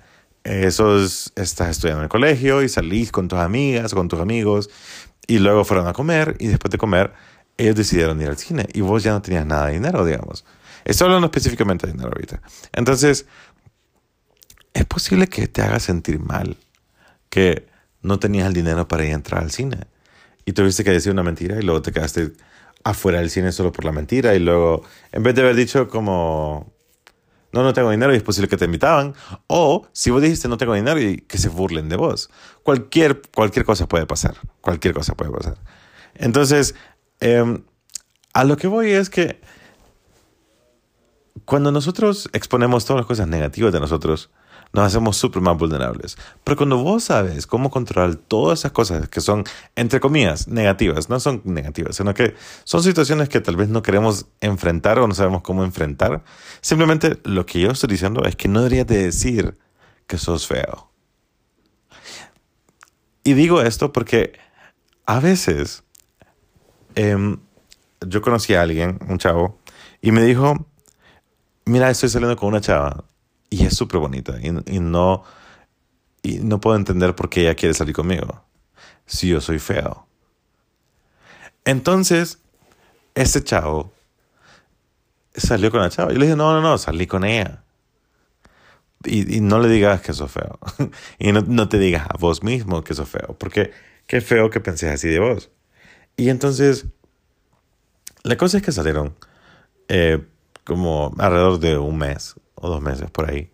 esos, 0.45 1.33
estás 1.37 1.71
estudiando 1.71 2.01
en 2.01 2.05
el 2.05 2.09
colegio 2.09 2.63
y 2.63 2.69
salís 2.69 3.13
con 3.13 3.29
tus 3.29 3.39
amigas, 3.39 3.95
con 3.95 4.09
tus 4.09 4.21
amigos, 4.21 4.71
y 5.27 5.39
luego 5.39 5.65
fueron 5.65 5.87
a 5.87 5.93
comer, 5.93 6.37
y 6.39 6.47
después 6.47 6.71
de 6.71 6.79
comer, 6.79 7.13
ellos 7.57 7.77
decidieron 7.77 8.21
ir 8.23 8.29
al 8.29 8.39
cine, 8.39 8.67
y 8.73 8.81
vos 8.81 9.03
ya 9.03 9.13
no 9.13 9.23
tenías 9.23 9.45
nada 9.47 9.67
de 9.67 9.75
dinero, 9.75 10.05
digamos. 10.05 10.45
Estoy 10.85 11.07
hablando 11.07 11.27
específicamente 11.27 11.87
de 11.87 11.93
dinero 11.93 12.11
ahorita. 12.15 12.41
Entonces, 12.73 13.27
es 14.79 14.87
posible 14.87 15.27
que 15.27 15.49
te 15.49 15.63
haga 15.63 15.81
sentir 15.81 16.21
mal, 16.21 16.57
que 17.31 17.67
no 18.01 18.19
tenías 18.19 18.47
el 18.47 18.55
dinero 18.55 18.87
para 18.87 19.05
ir 19.05 19.13
a 19.13 19.17
entrar 19.17 19.43
al 19.43 19.51
cine, 19.51 19.87
y 20.45 20.53
tuviste 20.53 20.85
que 20.85 20.91
decir 20.91 21.13
una 21.13 21.23
mentira, 21.23 21.59
y 21.59 21.63
luego 21.63 21.83
te 21.83 21.93
quedaste 21.93 22.33
afuera 22.85 23.19
del 23.19 23.31
cine 23.31 23.51
solo 23.53 23.73
por 23.73 23.85
la 23.85 23.93
mentira, 23.93 24.35
y 24.35 24.39
luego, 24.39 24.85
en 25.13 25.23
vez 25.23 25.35
de 25.35 25.43
haber 25.43 25.57
dicho 25.57 25.89
como 25.89 26.73
no, 27.53 27.63
no 27.63 27.73
tengo 27.73 27.91
dinero 27.91 28.13
y 28.13 28.17
es 28.17 28.23
posible 28.23 28.49
que 28.49 28.57
te 28.59 28.67
invitaban. 28.67 29.15
O 29.47 29.87
si 29.93 30.11
vos 30.11 30.21
dijiste 30.21 30.49
no 30.49 30.59
tengo 30.59 30.75
dinero 30.75 31.01
y 31.01 31.19
que 31.23 31.39
se 31.39 31.49
burlen 31.49 31.89
de 31.89 31.97
vos. 31.97 32.31
Cualquier, 32.63 33.23
cualquier 33.35 33.65
cosa 33.65 33.89
puede 33.89 34.07
pasar. 34.07 34.37
Cualquier 34.61 34.93
cosa 34.93 35.15
puede 35.15 35.31
pasar. 35.31 35.57
Entonces, 36.15 36.75
em, 37.21 37.65
a 38.35 38.45
lo 38.45 38.57
que 38.57 38.67
voy 38.67 38.91
es 38.91 39.09
que 39.09 39.41
cuando 41.47 41.73
nosotros 41.73 42.29
exponemos 42.35 42.85
todas 42.85 43.01
las 43.01 43.07
cosas 43.07 43.29
negativas 43.29 43.73
de 43.73 43.81
nosotros, 43.81 44.31
nos 44.73 44.87
hacemos 44.87 45.17
súper 45.17 45.43
más 45.43 45.57
vulnerables. 45.57 46.17
Pero 46.45 46.57
cuando 46.57 46.79
vos 46.79 47.05
sabes 47.05 47.47
cómo 47.47 47.71
controlar 47.71 48.17
todas 48.17 48.61
esas 48.61 48.73
cosas 48.73 49.09
que 49.09 49.21
son, 49.21 49.45
entre 49.77 50.01
comillas, 50.01 50.49
negativas, 50.49 51.09
no 51.09 51.21
son 51.21 51.43
negativas, 51.45 51.97
sino 51.97 52.15
que 52.15 52.35
son 52.65 52.83
situaciones 52.83 53.29
que 53.29 53.41
tal 53.41 53.57
vez 53.57 53.69
no 53.69 53.83
queremos 53.83 54.27
enfrentar 54.41 54.99
o 54.99 55.09
no 55.09 55.15
sabemos 55.15 55.43
cómo 55.43 55.65
enfrentar, 55.65 56.23
simplemente 56.61 57.19
lo 57.25 57.47
que 57.47 57.61
yo 57.61 57.71
estoy 57.71 57.89
diciendo 57.89 58.25
es 58.25 58.37
que 58.37 58.49
no 58.49 58.61
deberías 58.61 58.87
de 58.87 59.05
decir 59.05 59.59
que 60.07 60.19
sos 60.19 60.47
feo. 60.47 60.91
Y 63.25 63.35
digo 63.35 63.61
esto 63.61 63.93
porque 63.93 64.33
a 65.05 65.21
veces 65.21 65.85
em, 66.95 67.39
yo 68.07 68.23
conocí 68.23 68.55
a 68.55 68.63
alguien, 68.63 68.99
un 69.09 69.19
chavo, 69.19 69.59
y 70.01 70.13
me 70.13 70.23
dijo, 70.23 70.67
mira, 71.65 71.91
estoy 71.91 72.09
saliendo 72.09 72.37
con 72.37 72.49
una 72.51 72.61
chava 72.61 73.05
y 73.51 73.65
es 73.65 73.77
súper 73.77 74.01
bonita 74.01 74.39
y, 74.43 74.51
no, 74.51 75.25
y 76.23 76.39
no 76.39 76.61
puedo 76.61 76.77
entender 76.77 77.15
por 77.15 77.31
qué 77.31 77.43
ella 77.43 77.55
quiere 77.55 77.75
salir 77.75 77.95
conmigo 77.95 78.45
si 79.07 79.29
yo 79.29 79.41
soy 79.41 79.59
feo. 79.59 80.07
Entonces, 81.65 82.39
este 83.15 83.43
chavo 83.43 83.93
salió 85.35 85.71
con 85.71 85.81
la 85.81 85.91
chava. 85.91 86.13
Yo 86.13 86.19
le 86.19 86.27
dije, 86.27 86.37
no, 86.37 86.53
no, 86.53 86.61
no, 86.61 86.79
salí 86.79 87.07
con 87.07 87.25
ella. 87.25 87.63
Y, 89.05 89.41
no 89.41 89.61
le 89.61 89.69
digas 89.69 90.01
que 90.01 90.13
sos 90.13 90.31
feo. 90.31 90.59
y 91.19 91.33
no, 91.33 91.41
no, 91.43 91.69
te 91.69 91.79
digas 91.79 92.07
a 92.09 92.17
vos 92.19 92.43
mismo 92.43 92.83
que 92.85 92.95
sos 92.95 93.09
feo. 93.09 93.37
Porque 93.39 93.73
qué 94.07 94.21
feo 94.21 94.51
que 94.51 94.61
penses 94.61 94.91
así 94.91 95.09
de 95.09 95.21
vos. 95.21 95.51
Y 96.17 96.31
entonces, 96.31 96.87
la 98.25 98.37
cosa 98.37 98.59
es 98.59 98.63
que 98.63 98.73
salieron 98.73 99.17
eh, 99.89 100.23
como 100.65 101.15
alrededor 101.19 101.61
de 101.61 101.79
un 101.79 101.97
mes 101.97 102.35
o 102.61 102.69
dos 102.69 102.83
meses 102.83 103.11
por 103.11 103.31
ahí, 103.31 103.51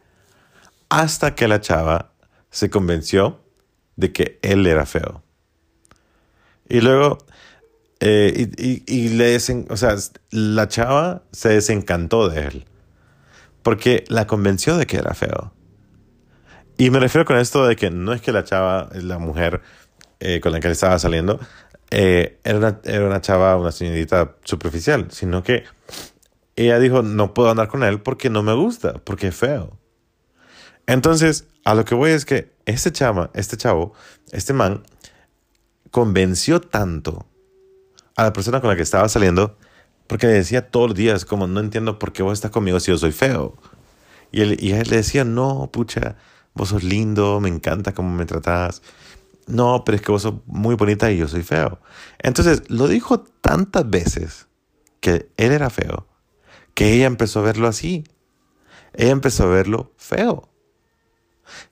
hasta 0.89 1.35
que 1.35 1.49
la 1.49 1.61
chava 1.61 2.13
se 2.51 2.71
convenció 2.71 3.41
de 3.97 4.13
que 4.13 4.39
él 4.43 4.67
era 4.67 4.87
feo. 4.87 5.23
Y 6.69 6.81
luego, 6.81 7.19
eh, 8.01 8.51
y, 8.57 9.09
le 9.11 9.37
o 9.37 9.77
sea, 9.77 9.97
la 10.31 10.69
chava 10.69 11.23
se 11.33 11.51
desencantó 11.51 12.29
de 12.29 12.47
él, 12.47 12.65
porque 13.63 14.05
la 14.09 14.27
convenció 14.27 14.77
de 14.77 14.87
que 14.87 14.97
era 14.97 15.15
feo. 15.15 15.53
Y 16.77 16.91
me 16.91 16.99
refiero 16.99 17.25
con 17.25 17.39
esto 17.39 17.67
de 17.67 17.77
que 17.77 17.91
no 17.91 18.13
es 18.13 18.21
que 18.21 18.33
la 18.33 18.45
chava, 18.45 18.89
la 18.95 19.19
mujer 19.19 19.61
eh, 20.21 20.41
con 20.41 20.53
la 20.53 20.61
que 20.61 20.67
él 20.67 20.73
estaba 20.73 20.99
saliendo, 20.99 21.39
eh, 21.91 22.41
era, 22.43 22.59
una, 22.59 22.81
era 22.85 23.07
una 23.07 23.21
chava, 23.21 23.57
una 23.57 23.71
señorita 23.71 24.37
superficial, 24.43 25.09
sino 25.11 25.43
que 25.43 25.65
ella 26.57 26.79
dijo, 26.79 27.03
no 27.03 27.35
puedo 27.35 27.51
andar 27.51 27.69
con 27.69 27.83
él 27.83 28.01
porque 28.01 28.31
no 28.31 28.43
me 28.43 28.55
gusta, 28.55 28.95
porque 29.05 29.29
es 29.29 29.37
feo. 29.37 29.79
Entonces, 30.87 31.47
a 31.65 31.75
lo 31.75 31.85
que 31.85 31.95
voy 31.95 32.11
es 32.11 32.25
que 32.25 32.55
este 32.67 32.93
chava, 32.93 33.31
este 33.35 33.57
chavo, 33.57 33.95
este 34.33 34.53
man, 34.53 34.83
convenció 35.91 36.61
tanto 36.61 37.27
a 38.17 38.25
la 38.25 38.33
persona 38.33 38.61
con 38.61 38.71
la 38.71 38.77
que 38.77 38.83
estaba 38.83 39.09
saliendo 39.09 39.57
porque 40.07 40.27
le 40.27 40.35
decía 40.35 40.71
todos 40.71 40.89
los 40.89 40.97
días, 40.97 41.25
como, 41.25 41.47
no 41.47 41.61
entiendo 41.61 41.99
por 41.99 42.13
qué 42.13 42.23
vos 42.23 42.35
estás 42.35 42.51
conmigo 42.51 42.79
si 42.79 42.91
yo 42.91 42.99
soy 42.99 43.13
feo. 43.13 43.57
Y 44.31 44.43
él, 44.43 44.57
y 44.61 44.73
él 44.73 44.89
le 44.91 44.97
decía, 44.97 45.25
no, 45.25 45.71
pucha, 45.73 46.17
vos 46.55 46.69
sos 46.69 46.85
lindo, 46.85 47.41
me 47.41 47.49
encanta 47.49 47.95
cómo 47.95 48.15
me 48.15 48.27
tratás. 48.27 48.83
No, 49.47 49.83
pero 49.85 49.97
es 49.97 50.03
que 50.03 50.13
vos 50.13 50.23
sos 50.23 50.35
muy 50.47 50.75
bonita 50.75 51.11
y 51.11 51.17
yo 51.17 51.29
soy 51.29 51.43
feo. 51.43 51.81
Entonces, 52.19 52.63
lo 52.69 52.87
dijo 52.87 53.21
tantas 53.21 53.89
veces 53.89 54.47
que 55.01 55.31
él 55.37 55.53
era 55.53 55.71
feo 55.71 56.07
que 56.75 56.93
ella 56.93 57.07
empezó 57.07 57.41
a 57.41 57.43
verlo 57.43 57.69
así. 57.69 58.05
Ella 58.93 59.13
empezó 59.13 59.45
a 59.45 59.47
verlo 59.47 59.93
feo. 59.97 60.49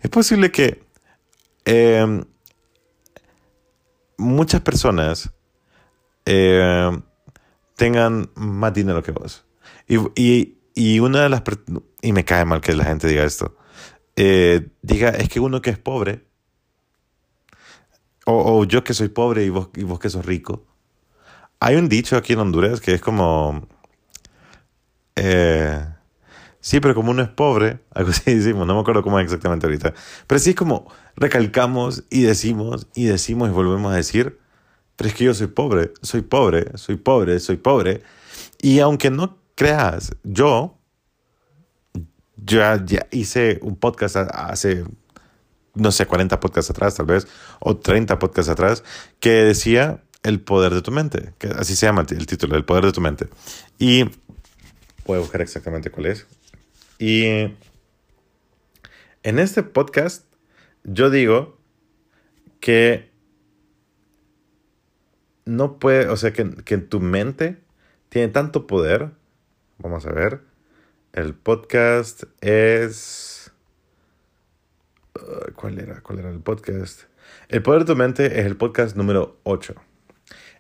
Es 0.01 0.11
posible 0.11 0.51
que 0.51 0.85
em, 1.65 2.25
muchas 4.17 4.61
personas 4.61 5.33
em, 6.25 7.03
tengan 7.77 8.31
más 8.35 8.75
dinero 8.75 9.03
que 9.03 9.13
vos. 9.13 9.45
Y, 9.87 11.01
una 11.01 11.23
de 11.23 11.29
las... 11.29 11.43
Y 12.01 12.13
me 12.13 12.25
cae 12.25 12.45
mal 12.45 12.61
que 12.61 12.75
la 12.75 12.85
gente 12.85 13.09
diga 13.09 13.25
esto. 13.25 13.57
Eh, 14.17 14.69
diga, 14.83 15.11
es 15.11 15.29
que 15.29 15.41
uno 15.41 15.63
que 15.63 15.71
es 15.71 15.79
pobre, 15.79 16.27
o, 18.25 18.65
yo 18.65 18.85
que 18.85 18.95
soy 18.95 19.09
pobre 19.09 19.45
y 19.45 19.49
vos, 19.49 19.71
y 19.75 19.83
vos 19.83 19.99
que 19.99 20.11
sos 20.11 20.25
rico. 20.25 20.65
Hay 21.61 21.77
un 21.77 21.89
dicho 21.89 22.17
aquí 22.17 22.33
en 22.35 22.41
Honduras 22.41 22.81
que 22.81 22.95
es 22.95 23.01
como 23.01 23.69
eh, 25.17 25.85
sí, 26.61 26.81
pero 26.81 26.95
como 26.95 27.11
uno 27.11 27.23
es 27.23 27.29
pobre, 27.29 27.81
algo 27.91 28.11
así 28.11 28.35
decimos, 28.35 28.67
no 28.67 28.75
me 28.75 28.81
acuerdo 28.81 29.03
cómo 29.03 29.19
es 29.19 29.25
exactamente 29.25 29.67
ahorita. 29.67 29.95
Pero 30.27 30.39
sí 30.39 30.51
es 30.51 30.57
como 30.57 30.91
recalcamos 31.17 32.05
y 32.11 32.23
decimos 32.23 32.87
y 32.95 33.05
decimos 33.05 33.49
y 33.49 33.53
volvemos 33.53 33.93
a 33.93 33.97
decir, 33.97 34.39
pero 34.97 35.09
es 35.09 35.15
que 35.15 35.25
yo 35.25 35.35
soy 35.35 35.49
pobre, 35.49 35.93
soy 36.03 36.23
pobre, 36.23 36.77
soy 36.77 36.97
pobre, 36.97 37.41
soy 37.41 37.57
pobre. 37.57 38.03
Y 38.61 38.81
aunque 38.81 39.11
no 39.11 39.39
creas, 39.55 40.15
yo 40.23 40.79
ya, 42.37 42.83
ya 42.85 43.07
hice 43.11 43.59
un 43.63 43.77
podcast 43.77 44.17
hace, 44.17 44.85
no 45.75 45.93
sé, 45.93 46.07
40 46.07 46.41
podcasts 46.41 46.71
atrás 46.71 46.95
tal 46.95 47.07
vez, 47.07 47.27
o 47.61 47.77
30 47.77 48.19
podcasts 48.19 48.51
atrás, 48.51 48.85
que 49.21 49.31
decía 49.31 50.03
el 50.23 50.41
poder 50.41 50.73
de 50.75 50.83
tu 50.83 50.93
mente, 50.93 51.35
que 51.39 51.49
así 51.49 51.75
se 51.75 51.87
llama 51.87 52.05
el 52.09 52.27
título, 52.27 52.57
el 52.57 52.65
poder 52.65 52.85
de 52.87 52.93
tu 52.93 53.01
mente. 53.01 53.29
Y 53.79 54.05
Voy 55.05 55.17
a 55.17 55.21
buscar 55.21 55.41
exactamente 55.41 55.91
cuál 55.91 56.07
es. 56.07 56.27
Y 56.99 57.25
en 59.25 59.39
este 59.39 59.63
podcast 59.63 60.25
yo 60.85 61.11
digo 61.11 61.59
que 62.61 63.11
no 65.45 65.79
puede, 65.79 66.09
o 66.09 66.17
sea, 66.17 66.33
que, 66.33 66.49
que 66.65 66.79
tu 66.79 67.01
mente 67.01 67.59
tiene 68.09 68.29
tanto 68.29 68.67
poder. 68.67 69.11
Vamos 69.79 70.07
a 70.07 70.13
ver. 70.13 70.41
El 71.13 71.35
podcast 71.35 72.25
es... 72.41 73.53
Uh, 75.15 75.53
¿Cuál 75.55 75.79
era? 75.79 76.01
¿Cuál 76.01 76.21
era 76.21 76.31
el 76.31 76.41
podcast? 76.41 77.03
El 77.49 77.63
poder 77.63 77.81
de 77.81 77.87
tu 77.87 77.97
mente 77.97 78.41
es 78.41 78.47
el 78.47 78.57
podcast 78.57 78.97
número 78.97 79.39
8. 79.43 79.75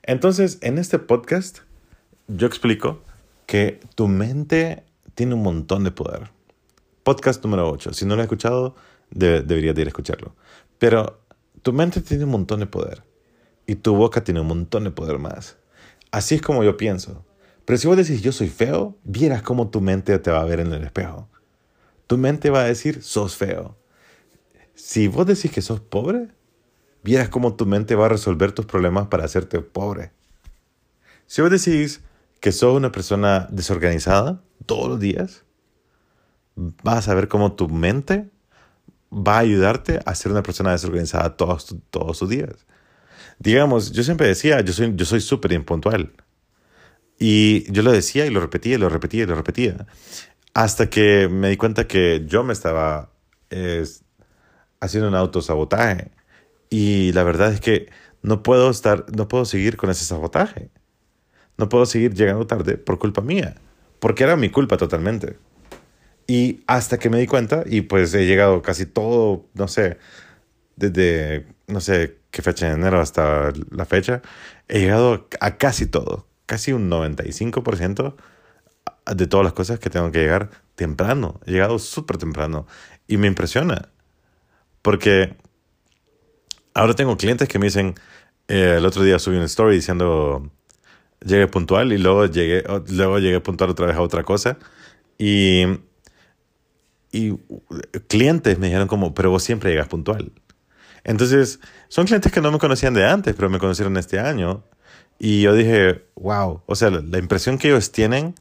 Entonces, 0.03 0.59
en 0.61 0.79
este 0.79 0.99
podcast, 0.99 1.61
yo 2.27 2.47
explico 2.47 3.03
que 3.47 3.81
tu 3.95 4.09
mente 4.09 4.85
tiene 5.15 5.35
un 5.35 5.43
montón 5.43 5.85
de 5.85 5.91
poder. 5.91 6.31
Podcast 7.03 7.43
número 7.45 7.69
8. 7.71 7.93
Si 7.93 8.07
no 8.07 8.15
lo 8.15 8.23
has 8.23 8.27
escuchado, 8.27 8.75
deberías 9.11 9.77
ir 9.77 9.87
a 9.87 9.89
escucharlo. 9.89 10.35
Pero 10.79 11.21
tu 11.63 11.73
mente 11.73 12.01
tiene 12.01 12.25
un 12.25 12.31
montón 12.31 12.61
de 12.61 12.67
poder. 12.67 13.03
Y 13.67 13.77
tu 13.77 13.95
boca 13.95 14.25
tiene 14.25 14.41
un 14.41 14.49
montón 14.49 14.85
de 14.85 14.91
poder 14.91 15.19
más. 15.19 15.57
Así 16.11 16.35
es 16.37 16.43
como 16.43 16.65
yo 16.65 16.77
pienso. 16.77 17.25
Pero 17.65 17.79
si 17.79 17.87
vos 17.87 17.97
decís 17.97 18.23
yo 18.23 18.33
soy 18.33 18.49
feo, 18.49 18.97
vieras 19.05 19.43
cómo 19.43 19.71
tu 19.71 19.81
mente 19.81 20.19
te 20.19 20.31
va 20.31 20.41
a 20.41 20.45
ver 20.45 20.61
en 20.61 20.73
el 20.73 20.83
espejo. 20.83 21.29
Tu 22.07 22.19
mente 22.19 22.51
va 22.51 22.61
a 22.61 22.65
decir 22.65 23.03
sos 23.03 23.37
feo. 23.37 23.77
Si 24.75 25.09
vos 25.09 25.27
decís 25.27 25.53
que 25.53 25.63
sos 25.63 25.81
pobre, 25.81 26.29
vieras 27.03 27.29
cómo 27.29 27.55
tu 27.55 27.67
mente 27.67 27.95
va 27.95 28.07
a 28.07 28.11
resolver 28.11 28.53
tus 28.53 28.67
problemas 28.67 29.09
para 29.09 29.25
hacerte 29.25 29.61
pobre. 29.61 30.13
Si 31.27 31.41
vos 31.41 31.51
decís 31.51 32.03
que 32.43 32.51
sos 32.51 32.77
una 32.77 32.91
persona 32.91 33.47
desorganizada 33.53 34.43
todos 34.67 34.89
los 34.89 34.99
días, 34.99 35.45
vas 36.57 37.09
a 37.09 37.15
ver 37.15 37.29
cómo 37.29 37.53
tu 37.53 37.69
mente 37.69 38.31
va 39.13 39.37
a 39.37 39.39
ayudarte 39.39 40.01
a 40.05 40.15
ser 40.17 40.33
una 40.33 40.43
persona 40.43 40.73
desorganizada 40.73 41.37
todos, 41.37 41.77
todos 41.91 42.19
sus 42.19 42.29
días. 42.29 42.67
Digamos, 43.39 43.93
yo 43.93 44.03
siempre 44.03 44.27
decía, 44.27 44.61
yo 44.61 44.73
soy 44.73 44.93
yo 44.97 45.05
soy 45.05 45.21
súper 45.21 45.53
impuntual. 45.53 46.13
Y 47.17 47.71
yo 47.73 47.85
lo 47.85 47.93
decía 47.93 48.27
y 48.27 48.31
lo 48.31 48.41
repetía 48.41 48.75
y 48.75 48.79
lo 48.79 48.89
repetía 48.89 49.23
y 49.23 49.27
lo 49.27 49.37
repetía. 49.37 49.87
Hasta 50.53 50.91
que 50.91 51.29
me 51.29 51.49
di 51.49 51.57
cuenta 51.57 51.87
que 51.87 52.25
yo 52.27 52.43
me 52.43 52.53
estaba 52.55 53.13
haciendo 54.81 55.09
un 55.09 55.15
autosabotaje. 55.15 56.11
Y 56.71 57.13
la 57.13 57.23
verdad 57.23 57.53
es 57.53 57.61
que 57.61 57.89
no 58.21 58.43
puedo 58.43 58.69
estar, 58.69 59.07
no 59.17 59.29
puedo 59.29 59.45
seguir 59.45 59.77
con 59.77 59.91
ese 59.91 60.05
sabotaje. 60.05 60.73
No 61.63 61.69
puedo 61.69 61.87
seguir 61.87 62.13
llegando 62.13 62.45
tarde 62.45 62.77
por 62.77 62.99
culpa 62.99 63.21
mía. 63.21 63.55
Porque 64.01 64.25
era 64.25 64.35
mi 64.35 64.51
culpa 64.51 64.77
totalmente. 64.77 65.37
Y 66.27 66.65
hasta 66.67 66.99
que 66.99 67.09
me 67.09 67.21
di 67.21 67.29
cuenta, 67.29 67.63
y 67.65 67.83
pues 67.83 68.13
he 68.15 68.27
llegado 68.27 68.63
casi 68.63 68.85
todo, 68.85 69.47
no 69.55 69.69
sé, 69.69 69.97
desde, 70.75 71.47
no 71.69 71.81
sé 71.81 72.19
qué 72.33 72.43
fecha 72.43 72.67
de 72.67 72.73
enero 72.73 73.01
hasta 73.01 73.53
la 73.71 73.85
fecha, 73.85 74.23
he 74.67 74.81
llegado 74.81 75.29
a 75.39 75.57
casi 75.57 75.87
todo, 75.87 76.27
casi 76.47 76.73
un 76.73 76.91
95% 76.91 78.17
de 79.15 79.27
todas 79.29 79.45
las 79.45 79.53
cosas 79.53 79.79
que 79.79 79.89
tengo 79.89 80.11
que 80.11 80.19
llegar 80.19 80.51
temprano. 80.75 81.39
He 81.47 81.53
llegado 81.53 81.79
súper 81.79 82.19
temprano 82.19 82.67
y 83.07 83.19
me 83.19 83.29
impresiona. 83.29 83.91
Porque 84.83 85.37
ahora 86.75 86.95
tengo 86.95 87.17
clientes 87.17 87.49
que 87.49 87.61
me 87.61 87.67
dicen, 87.67 87.95
eh, 88.49 88.75
el 88.79 88.85
otro 88.85 89.05
día 89.05 89.21
subí 89.21 89.37
una 89.37 89.45
story 89.45 89.77
diciendo, 89.77 90.51
llegué 91.25 91.47
puntual 91.49 91.93
y 91.93 91.99
luego 91.99 92.27
llegué, 92.27 92.65
luego 92.89 93.19
llegué 93.19 93.41
puntual 93.41 93.71
otra 93.71 93.87
vez 93.87 93.97
a 93.97 94.03
otra 94.03 94.25
cosa. 94.25 94.59
Y 95.19 95.67
y 97.13 97.39
clientes 98.09 98.59
me 98.59 98.67
dijeron 98.67 98.89
como, 98.89 99.15
pero 99.15 99.31
vos 99.31 99.43
siempre 99.43 99.71
llegas 99.71 99.89
puntual. 99.89 100.33
Entonces, 101.05 101.61
son 101.89 102.07
clientes 102.07 102.33
que 102.33 102.41
no 102.41 102.51
me 102.51 102.59
conocían 102.59 102.95
de 102.95 103.05
antes, 103.07 103.35
pero 103.35 103.51
me 103.51 103.59
conocieron 103.59 103.97
este 103.99 104.19
año. 104.19 104.65
Y 105.19 105.43
yo 105.43 105.55
dije, 105.55 106.07
wow, 106.15 106.63
o 106.65 106.75
sea, 106.75 106.91
la, 106.91 107.19
impresión 107.19 107.59
que 107.59 107.69
ellos 107.69 107.93
tienen 107.93 108.35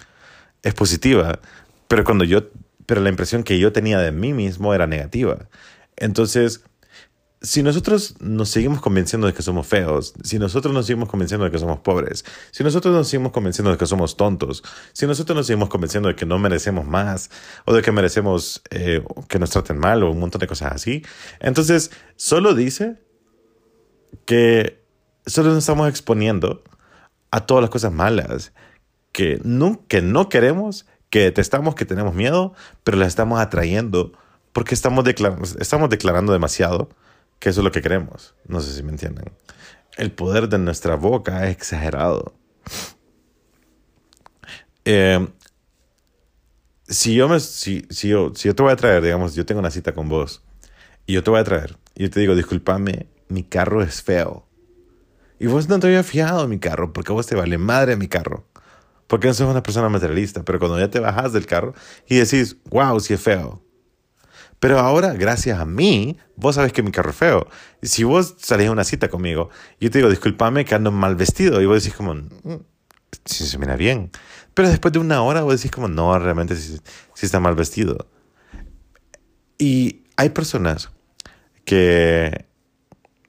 es 0.63 0.73
positiva, 0.73 1.39
pero 1.87 2.05
cuando 2.05 2.23
yo, 2.23 2.49
pero 2.85 3.01
la 3.01 3.09
impresión 3.09 3.43
que 3.43 3.59
yo 3.59 3.73
tenía 3.73 3.99
de 3.99 4.11
mí 4.11 4.33
mismo 4.33 4.73
era 4.73 4.87
negativa. 4.87 5.49
Entonces, 5.97 6.63
si 7.43 7.63
nosotros 7.63 8.15
nos 8.19 8.49
seguimos 8.49 8.81
convenciendo 8.81 9.25
de 9.25 9.33
que 9.33 9.41
somos 9.41 9.65
feos, 9.65 10.13
si 10.23 10.37
nosotros 10.37 10.73
nos 10.73 10.85
seguimos 10.85 11.09
convenciendo 11.09 11.43
de 11.43 11.51
que 11.51 11.57
somos 11.57 11.79
pobres, 11.79 12.23
si 12.51 12.63
nosotros 12.63 12.93
nos 12.93 13.07
seguimos 13.07 13.31
convenciendo 13.31 13.71
de 13.71 13.77
que 13.79 13.87
somos 13.87 14.15
tontos, 14.15 14.63
si 14.93 15.07
nosotros 15.07 15.35
nos 15.35 15.47
seguimos 15.47 15.69
convenciendo 15.69 16.07
de 16.07 16.15
que 16.15 16.27
no 16.27 16.37
merecemos 16.37 16.85
más 16.85 17.31
o 17.65 17.73
de 17.73 17.81
que 17.81 17.91
merecemos 17.91 18.61
eh, 18.69 19.03
que 19.27 19.39
nos 19.39 19.49
traten 19.49 19.79
mal 19.79 20.03
o 20.03 20.11
un 20.11 20.19
montón 20.19 20.39
de 20.39 20.45
cosas 20.45 20.73
así, 20.73 21.03
entonces 21.39 21.89
solo 22.15 22.53
dice 22.53 23.01
que 24.25 24.83
solo 25.25 25.49
nos 25.49 25.59
estamos 25.59 25.89
exponiendo 25.89 26.63
a 27.31 27.47
todas 27.47 27.61
las 27.61 27.71
cosas 27.71 27.91
malas 27.91 28.53
que 29.11 29.41
no, 29.43 29.83
que 29.87 30.03
no 30.03 30.29
queremos, 30.29 30.85
que 31.09 31.21
detestamos, 31.21 31.73
que 31.73 31.85
tenemos 31.85 32.13
miedo, 32.13 32.53
pero 32.83 32.97
las 32.97 33.07
estamos 33.07 33.39
atrayendo 33.39 34.13
porque 34.53 34.75
estamos, 34.75 35.05
estamos 35.59 35.89
declarando 35.89 36.33
demasiado 36.33 36.89
que 37.41 37.49
eso 37.49 37.59
es 37.61 37.65
lo 37.65 37.71
que 37.71 37.81
queremos. 37.81 38.35
No 38.47 38.61
sé 38.61 38.71
si 38.71 38.83
me 38.83 38.91
entienden. 38.91 39.25
El 39.97 40.11
poder 40.11 40.47
de 40.47 40.59
nuestra 40.59 40.95
boca 40.95 41.47
es 41.47 41.51
exagerado. 41.51 42.35
Eh, 44.85 45.27
si 46.87 47.15
yo 47.15 47.27
me, 47.27 47.39
si, 47.39 47.87
si, 47.89 48.09
yo, 48.09 48.31
si 48.35 48.47
yo 48.47 48.55
te 48.55 48.61
voy 48.61 48.71
a 48.71 48.75
traer, 48.75 49.01
digamos, 49.01 49.33
yo 49.33 49.45
tengo 49.45 49.59
una 49.59 49.71
cita 49.71 49.93
con 49.93 50.07
vos 50.07 50.43
y 51.07 51.13
yo 51.13 51.23
te 51.23 51.31
voy 51.31 51.39
a 51.39 51.43
traer 51.43 51.77
y 51.95 52.03
yo 52.03 52.09
te 52.11 52.19
digo, 52.19 52.35
discúlpame, 52.35 53.07
mi 53.27 53.43
carro 53.43 53.81
es 53.81 54.03
feo. 54.03 54.47
Y 55.39 55.47
vos 55.47 55.67
no 55.67 55.79
te 55.79 55.87
había 55.87 56.03
fiado 56.03 56.47
mi 56.47 56.59
carro 56.59 56.93
porque 56.93 57.11
vos 57.11 57.25
te 57.25 57.35
vale 57.35 57.57
madre 57.57 57.95
mi 57.95 58.07
carro. 58.07 58.45
Porque 59.07 59.27
no 59.27 59.33
sos 59.33 59.49
una 59.49 59.63
persona 59.63 59.89
materialista, 59.89 60.43
pero 60.43 60.59
cuando 60.59 60.79
ya 60.79 60.91
te 60.91 60.99
bajas 60.99 61.33
del 61.33 61.47
carro 61.47 61.73
y 62.07 62.17
decís, 62.17 62.57
wow, 62.69 62.99
si 62.99 63.15
es 63.15 63.21
feo, 63.21 63.63
pero 64.61 64.77
ahora, 64.77 65.13
gracias 65.13 65.59
a 65.59 65.65
mí, 65.65 66.19
vos 66.35 66.53
sabes 66.53 66.71
que 66.71 66.83
mi 66.83 66.91
carro 66.91 67.09
es 67.09 67.15
feo. 67.15 67.47
Si 67.81 68.03
vos 68.03 68.35
salís 68.37 68.67
a 68.67 68.71
una 68.71 68.83
cita 68.83 69.09
conmigo, 69.09 69.49
yo 69.79 69.89
te 69.89 69.97
digo, 69.97 70.07
discúlpame 70.07 70.65
que 70.65 70.75
ando 70.75 70.91
mal 70.91 71.15
vestido. 71.15 71.59
Y 71.61 71.65
vos 71.65 71.83
decís 71.83 71.97
como, 71.97 72.13
mm, 72.13 72.61
sí, 73.25 73.47
se 73.47 73.57
mira 73.57 73.75
bien. 73.75 74.11
Pero 74.53 74.69
después 74.69 74.91
de 74.91 74.99
una 74.99 75.23
hora 75.23 75.41
vos 75.41 75.55
decís 75.55 75.71
como, 75.71 75.87
no, 75.87 76.17
realmente 76.19 76.55
sí, 76.55 76.79
está 77.23 77.39
mal 77.39 77.55
vestido. 77.55 78.07
Y 79.57 80.03
hay 80.15 80.29
personas 80.29 80.91
que 81.65 82.45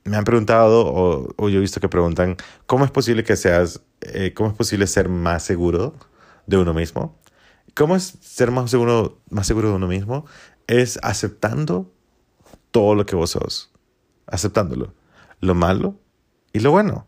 me 0.05 0.19
han 0.19 0.25
preguntado, 0.25 0.85
o, 0.87 1.49
yo 1.49 1.57
he 1.57 1.63
visto 1.63 1.81
que 1.81 1.89
preguntan, 1.89 2.37
¿cómo 2.67 2.85
es 2.85 2.91
posible 2.91 3.25
que 3.25 3.37
seas, 3.37 3.81
eh, 4.03 4.35
cómo 4.35 4.51
es 4.51 4.55
posible 4.55 4.87
ser 4.87 5.09
más 5.09 5.43
seguro 5.45 5.95
de 6.47 6.59
uno 6.59 6.75
mismo? 6.75 7.23
¿Cómo 7.75 7.97
es 7.97 8.19
ser 8.21 8.51
más 8.51 8.71
seguro, 8.71 9.23
más 9.31 9.47
seguro 9.47 9.71
de 9.71 9.77
uno 9.77 9.87
mismo? 9.87 10.27
Es 10.67 10.99
aceptando 11.03 11.93
todo 12.71 12.95
lo 12.95 13.07
que 13.07 13.17
vos 13.17 13.31
sos, 13.31 13.73
aceptándolo, 14.27 14.95
lo 15.41 15.55
malo 15.55 15.99
y 16.53 16.61
lo 16.61 16.71
bueno. 16.71 17.07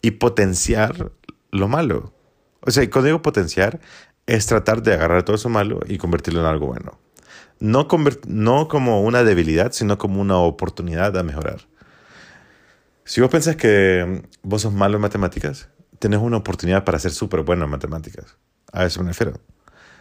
Y 0.00 0.12
potenciar 0.12 1.12
lo 1.50 1.68
malo. 1.68 2.12
O 2.60 2.70
sea, 2.70 2.88
cuando 2.90 3.06
digo 3.06 3.22
potenciar, 3.22 3.80
es 4.26 4.46
tratar 4.46 4.82
de 4.82 4.94
agarrar 4.94 5.22
todo 5.22 5.36
eso 5.36 5.48
malo 5.48 5.80
y 5.86 5.98
convertirlo 5.98 6.40
en 6.40 6.46
algo 6.46 6.66
bueno. 6.66 6.98
No, 7.60 7.86
no 8.26 8.68
como 8.68 9.02
una 9.02 9.22
debilidad, 9.22 9.72
sino 9.72 9.98
como 9.98 10.20
una 10.20 10.38
oportunidad 10.38 11.16
a 11.16 11.22
mejorar. 11.22 11.60
Si 13.04 13.20
vos 13.20 13.30
pensás 13.30 13.56
que 13.56 14.22
vos 14.42 14.62
sos 14.62 14.72
malo 14.72 14.96
en 14.96 15.02
matemáticas, 15.02 15.68
tenés 15.98 16.20
una 16.20 16.38
oportunidad 16.38 16.84
para 16.84 16.98
ser 16.98 17.12
súper 17.12 17.42
bueno 17.42 17.64
en 17.64 17.70
matemáticas. 17.70 18.36
A 18.72 18.86
eso 18.86 19.02
me 19.02 19.08
refiero. 19.08 19.34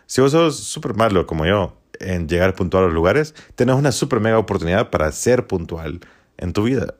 Si 0.06 0.22
vos 0.22 0.32
sos 0.32 0.58
súper 0.58 0.96
malo 0.96 1.28
como 1.28 1.46
yo 1.46 1.81
en 2.02 2.28
llegar 2.28 2.56
puntual 2.56 2.84
a 2.84 2.86
los 2.88 2.94
lugares, 2.94 3.36
tenés 3.56 3.76
una 3.76 3.92
super 3.92 4.20
mega 4.20 4.38
oportunidad 4.38 4.90
para 4.90 5.12
ser 5.12 5.48
puntual 5.48 6.02
en 6.38 6.54
tu 6.54 6.64
vida. 6.64 6.96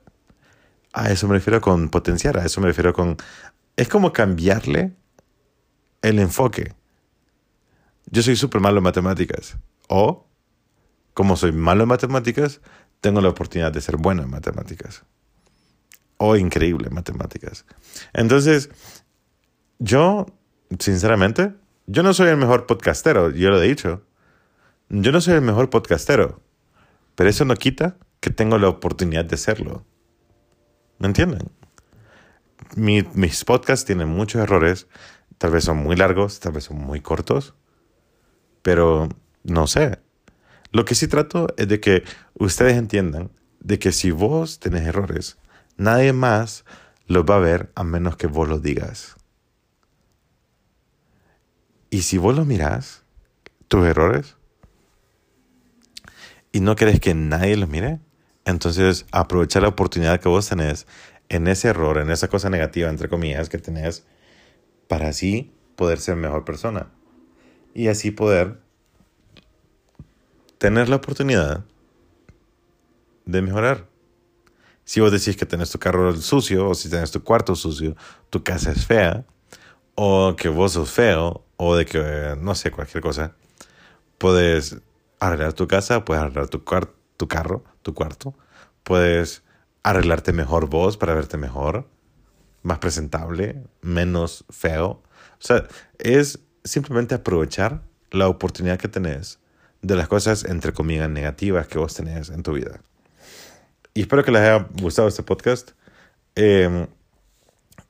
A 0.92 1.10
eso 1.10 1.26
me 1.26 1.34
refiero 1.34 1.60
con 1.60 1.88
potenciar, 1.88 2.38
a 2.38 2.44
eso 2.44 2.60
me 2.60 2.66
refiero 2.68 2.92
con... 2.92 3.16
Es 3.76 3.88
como 3.88 4.12
cambiarle 4.12 4.94
el 6.02 6.18
enfoque. 6.18 6.74
Yo 8.06 8.22
soy 8.22 8.36
súper 8.36 8.60
malo 8.60 8.78
en 8.78 8.84
matemáticas. 8.84 9.56
O, 9.88 10.26
como 11.14 11.36
soy 11.36 11.52
malo 11.52 11.84
en 11.84 11.88
matemáticas, 11.88 12.60
tengo 13.00 13.20
la 13.20 13.30
oportunidad 13.30 13.72
de 13.72 13.80
ser 13.80 13.96
bueno 13.96 14.22
en 14.22 14.30
matemáticas. 14.30 15.04
O 16.18 16.36
increíble 16.36 16.88
en 16.88 16.94
matemáticas. 16.94 17.64
Entonces, 18.12 18.70
yo, 19.78 20.26
sinceramente, 20.78 21.54
yo 21.86 22.02
no 22.02 22.14
soy 22.14 22.28
el 22.28 22.36
mejor 22.36 22.66
podcastero, 22.66 23.30
yo 23.30 23.50
lo 23.50 23.60
he 23.60 23.66
dicho. 23.66 24.02
Yo 24.94 25.10
no 25.10 25.22
soy 25.22 25.32
el 25.32 25.40
mejor 25.40 25.70
podcastero, 25.70 26.42
pero 27.14 27.30
eso 27.30 27.46
no 27.46 27.56
quita 27.56 27.96
que 28.20 28.28
tengo 28.28 28.58
la 28.58 28.68
oportunidad 28.68 29.24
de 29.24 29.38
serlo. 29.38 29.86
¿Me 30.98 31.06
entienden? 31.06 31.50
mis 32.76 33.44
podcasts 33.46 33.86
tienen 33.86 34.08
muchos 34.08 34.42
errores, 34.42 34.88
tal 35.38 35.52
vez 35.52 35.64
son 35.64 35.78
muy 35.78 35.96
largos, 35.96 36.40
tal 36.40 36.52
vez 36.52 36.64
son 36.64 36.76
muy 36.76 37.00
cortos, 37.00 37.54
pero 38.60 39.08
no 39.44 39.66
sé. 39.66 39.98
Lo 40.72 40.84
que 40.84 40.94
sí 40.94 41.08
trato 41.08 41.46
es 41.56 41.68
de 41.68 41.80
que 41.80 42.04
ustedes 42.34 42.76
entiendan 42.76 43.30
de 43.60 43.78
que 43.78 43.92
si 43.92 44.10
vos 44.10 44.58
tenés 44.58 44.82
errores, 44.82 45.38
nadie 45.78 46.12
más 46.12 46.66
los 47.06 47.24
va 47.24 47.36
a 47.36 47.40
ver 47.40 47.72
a 47.76 47.82
menos 47.82 48.16
que 48.16 48.26
vos 48.26 48.46
los 48.46 48.60
digas. 48.60 49.16
Y 51.88 52.02
si 52.02 52.18
vos 52.18 52.36
los 52.36 52.46
mirás, 52.46 53.04
tus 53.68 53.86
errores, 53.86 54.36
y 56.52 56.60
no 56.60 56.76
querés 56.76 57.00
que 57.00 57.14
nadie 57.14 57.56
los 57.56 57.68
mire, 57.68 58.00
Entonces, 58.44 59.06
aprovechar 59.12 59.62
la 59.62 59.68
oportunidad 59.68 60.20
que 60.20 60.28
vos 60.28 60.48
tenés 60.48 60.86
en 61.28 61.46
ese 61.46 61.68
error, 61.68 61.98
en 61.98 62.10
esa 62.10 62.28
cosa 62.28 62.50
negativa, 62.50 62.90
entre 62.90 63.08
comillas, 63.08 63.48
que 63.48 63.58
tenés, 63.58 64.04
para 64.88 65.08
así 65.08 65.52
poder 65.76 66.00
ser 66.00 66.16
mejor 66.16 66.44
persona. 66.44 66.90
Y 67.72 67.88
así 67.88 68.10
poder 68.10 68.60
tener 70.58 70.88
la 70.88 70.96
oportunidad 70.96 71.64
de 73.24 73.42
mejorar. 73.42 73.86
Si 74.84 75.00
vos 75.00 75.12
decís 75.12 75.36
que 75.36 75.46
tenés 75.46 75.70
tu 75.70 75.78
carro 75.78 76.14
sucio, 76.16 76.68
o 76.68 76.74
si 76.74 76.90
tenés 76.90 77.12
tu 77.12 77.22
cuarto 77.22 77.54
sucio, 77.54 77.96
tu 78.28 78.42
casa 78.42 78.72
es 78.72 78.84
fea, 78.84 79.24
o 79.94 80.34
que 80.36 80.48
vos 80.48 80.72
sos 80.72 80.90
feo, 80.90 81.44
o 81.56 81.76
de 81.76 81.86
que, 81.86 82.36
no 82.40 82.54
sé, 82.54 82.70
cualquier 82.70 83.02
cosa, 83.02 83.36
puedes 84.18 84.82
arreglar 85.26 85.52
tu 85.52 85.68
casa, 85.68 86.04
puedes 86.04 86.22
arreglar 86.22 86.48
tu, 86.48 86.62
tu 87.16 87.28
carro, 87.28 87.64
tu 87.82 87.94
cuarto, 87.94 88.34
puedes 88.82 89.42
arreglarte 89.82 90.32
mejor 90.32 90.68
vos 90.68 90.96
para 90.96 91.14
verte 91.14 91.36
mejor, 91.36 91.88
más 92.62 92.78
presentable, 92.78 93.62
menos 93.80 94.44
feo. 94.50 94.88
O 94.88 95.02
sea, 95.40 95.66
es 95.98 96.40
simplemente 96.64 97.14
aprovechar 97.14 97.82
la 98.10 98.28
oportunidad 98.28 98.78
que 98.78 98.88
tenés 98.88 99.38
de 99.80 99.96
las 99.96 100.08
cosas, 100.08 100.44
entre 100.44 100.72
comillas, 100.72 101.08
negativas 101.08 101.66
que 101.66 101.78
vos 101.78 101.94
tenés 101.94 102.30
en 102.30 102.42
tu 102.42 102.52
vida. 102.52 102.80
Y 103.94 104.02
espero 104.02 104.24
que 104.24 104.30
les 104.30 104.42
haya 104.42 104.68
gustado 104.80 105.08
este 105.08 105.22
podcast. 105.22 105.72
Em, 106.34 106.86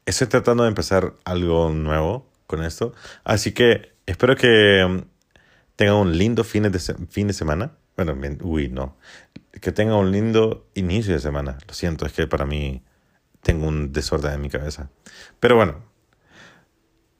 estoy 0.07 0.27
tratando 0.27 0.65
de 0.65 0.71
empezar 0.71 1.15
algo 1.25 1.71
nuevo 1.71 2.31
con 2.47 2.63
esto. 2.63 2.95
Así 3.25 3.53
que 3.53 3.93
espero 4.07 4.37
que 4.37 4.81
em, 4.81 5.05
tengan 5.77 5.97
un 5.97 6.19
lindo 6.19 6.45
fin 6.45 6.65
de, 6.65 6.79
fin 7.09 7.27
de 7.27 7.33
semana. 7.33 7.77
Bueno, 7.97 8.17
uy, 8.43 8.69
no. 8.69 8.97
Que 9.61 9.73
tengan 9.73 9.97
un 9.97 10.13
lindo 10.13 10.69
inicio 10.75 11.15
de 11.15 11.21
semana. 11.21 11.59
Lo 11.67 11.75
siento, 11.75 12.07
es 12.07 12.13
que 12.13 12.27
para 12.27 12.47
mí 12.47 12.83
tengo 13.43 13.67
un 13.67 13.93
desorden 13.93 14.33
en 14.33 14.41
mi 14.41 14.51
cabeza. 14.51 14.91
Pero 15.41 15.57
bueno, 15.57 15.85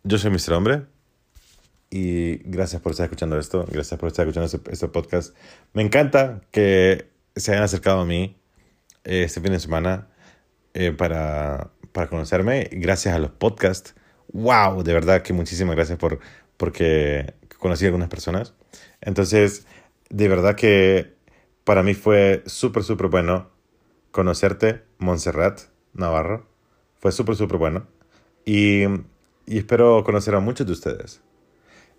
yo 0.05 0.19
soy 0.19 0.31
Mr. 0.31 0.55
Hombre. 0.55 0.87
Y 1.91 2.39
gracias 2.45 2.81
por 2.81 2.93
estar 2.93 3.05
escuchando 3.05 3.39
esto. 3.39 3.67
Gracias 3.71 4.01
por 4.01 4.09
estar 4.09 4.27
escuchando 4.27 4.47
este, 4.47 4.73
este 4.73 4.89
podcast. 4.89 5.37
Me 5.75 5.83
encanta 5.83 6.41
que 6.51 7.11
se 7.37 7.53
hayan 7.53 7.65
acercado 7.65 8.01
a 8.01 8.07
mí 8.07 8.41
eh, 9.05 9.25
este 9.25 9.41
fin 9.43 9.53
de 9.53 9.61
semana 9.61 10.09
eh, 10.73 10.93
para, 10.93 11.71
para 11.93 12.09
conocerme. 12.09 12.71
Gracias 12.73 13.15
a 13.15 13.19
los 13.19 13.31
podcasts. 13.31 13.95
¡Wow! 14.33 14.83
De 14.83 14.95
verdad 14.95 15.21
que 15.21 15.35
muchísimas 15.35 15.77
gracias 15.77 15.99
por 15.99 16.21
porque 16.57 17.35
conocí 17.63 17.85
a 17.85 17.89
algunas 17.89 18.09
personas. 18.09 18.55
Entonces, 19.01 19.67
de 20.11 20.27
verdad 20.27 20.57
que 20.57 21.15
para 21.63 21.85
mí 21.85 21.95
fue 21.95 22.43
súper, 22.45 22.83
súper 22.83 23.07
bueno 23.07 23.51
conocerte, 24.11 24.83
Montserrat 24.99 25.61
Navarro. 25.95 26.49
Fue 26.99 27.13
súper, 27.13 27.37
súper 27.37 27.59
bueno. 27.59 27.87
Y, 28.45 28.83
y 29.47 29.59
espero 29.59 30.03
conocer 30.03 30.35
a 30.35 30.41
muchos 30.41 30.67
de 30.67 30.73
ustedes. 30.73 31.23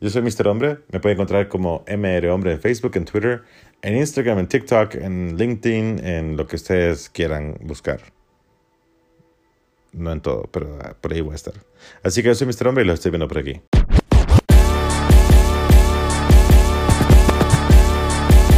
Yo 0.02 0.10
soy 0.10 0.21
Mr. 0.21 0.49
Hombre, 0.49 0.80
me 0.91 0.99
pueden 0.99 1.15
encontrar 1.15 1.47
como 1.47 1.86
MR 1.88 2.30
Hombre 2.30 2.52
en 2.52 2.60
Facebook, 2.60 2.91
en 2.95 3.06
Twitter, 3.06 3.43
en 3.82 3.95
Instagram, 3.95 4.39
en 4.39 4.47
TikTok, 4.47 4.95
en 4.95 5.38
LinkedIn, 5.38 6.06
en 6.06 6.36
lo 6.36 6.45
que 6.45 6.58
ustedes 6.58 7.10
quieran 7.10 7.58
buscar. 7.62 8.02
No 9.93 10.12
en 10.12 10.19
todo, 10.19 10.49
pero 10.52 10.78
ah, 10.82 10.93
por 10.99 11.13
ahí 11.13 11.21
voy 11.21 11.32
a 11.32 11.36
estar. 11.36 11.54
Así 12.04 12.21
que 12.21 12.28
yo 12.28 12.36
soy 12.36 12.47
Mr. 12.47 12.67
Hombre 12.67 12.84
y 12.84 12.88
lo 12.88 12.93
estoy 12.93 13.12
viendo 13.12 13.30
por 13.30 13.38
aquí. 13.38 13.62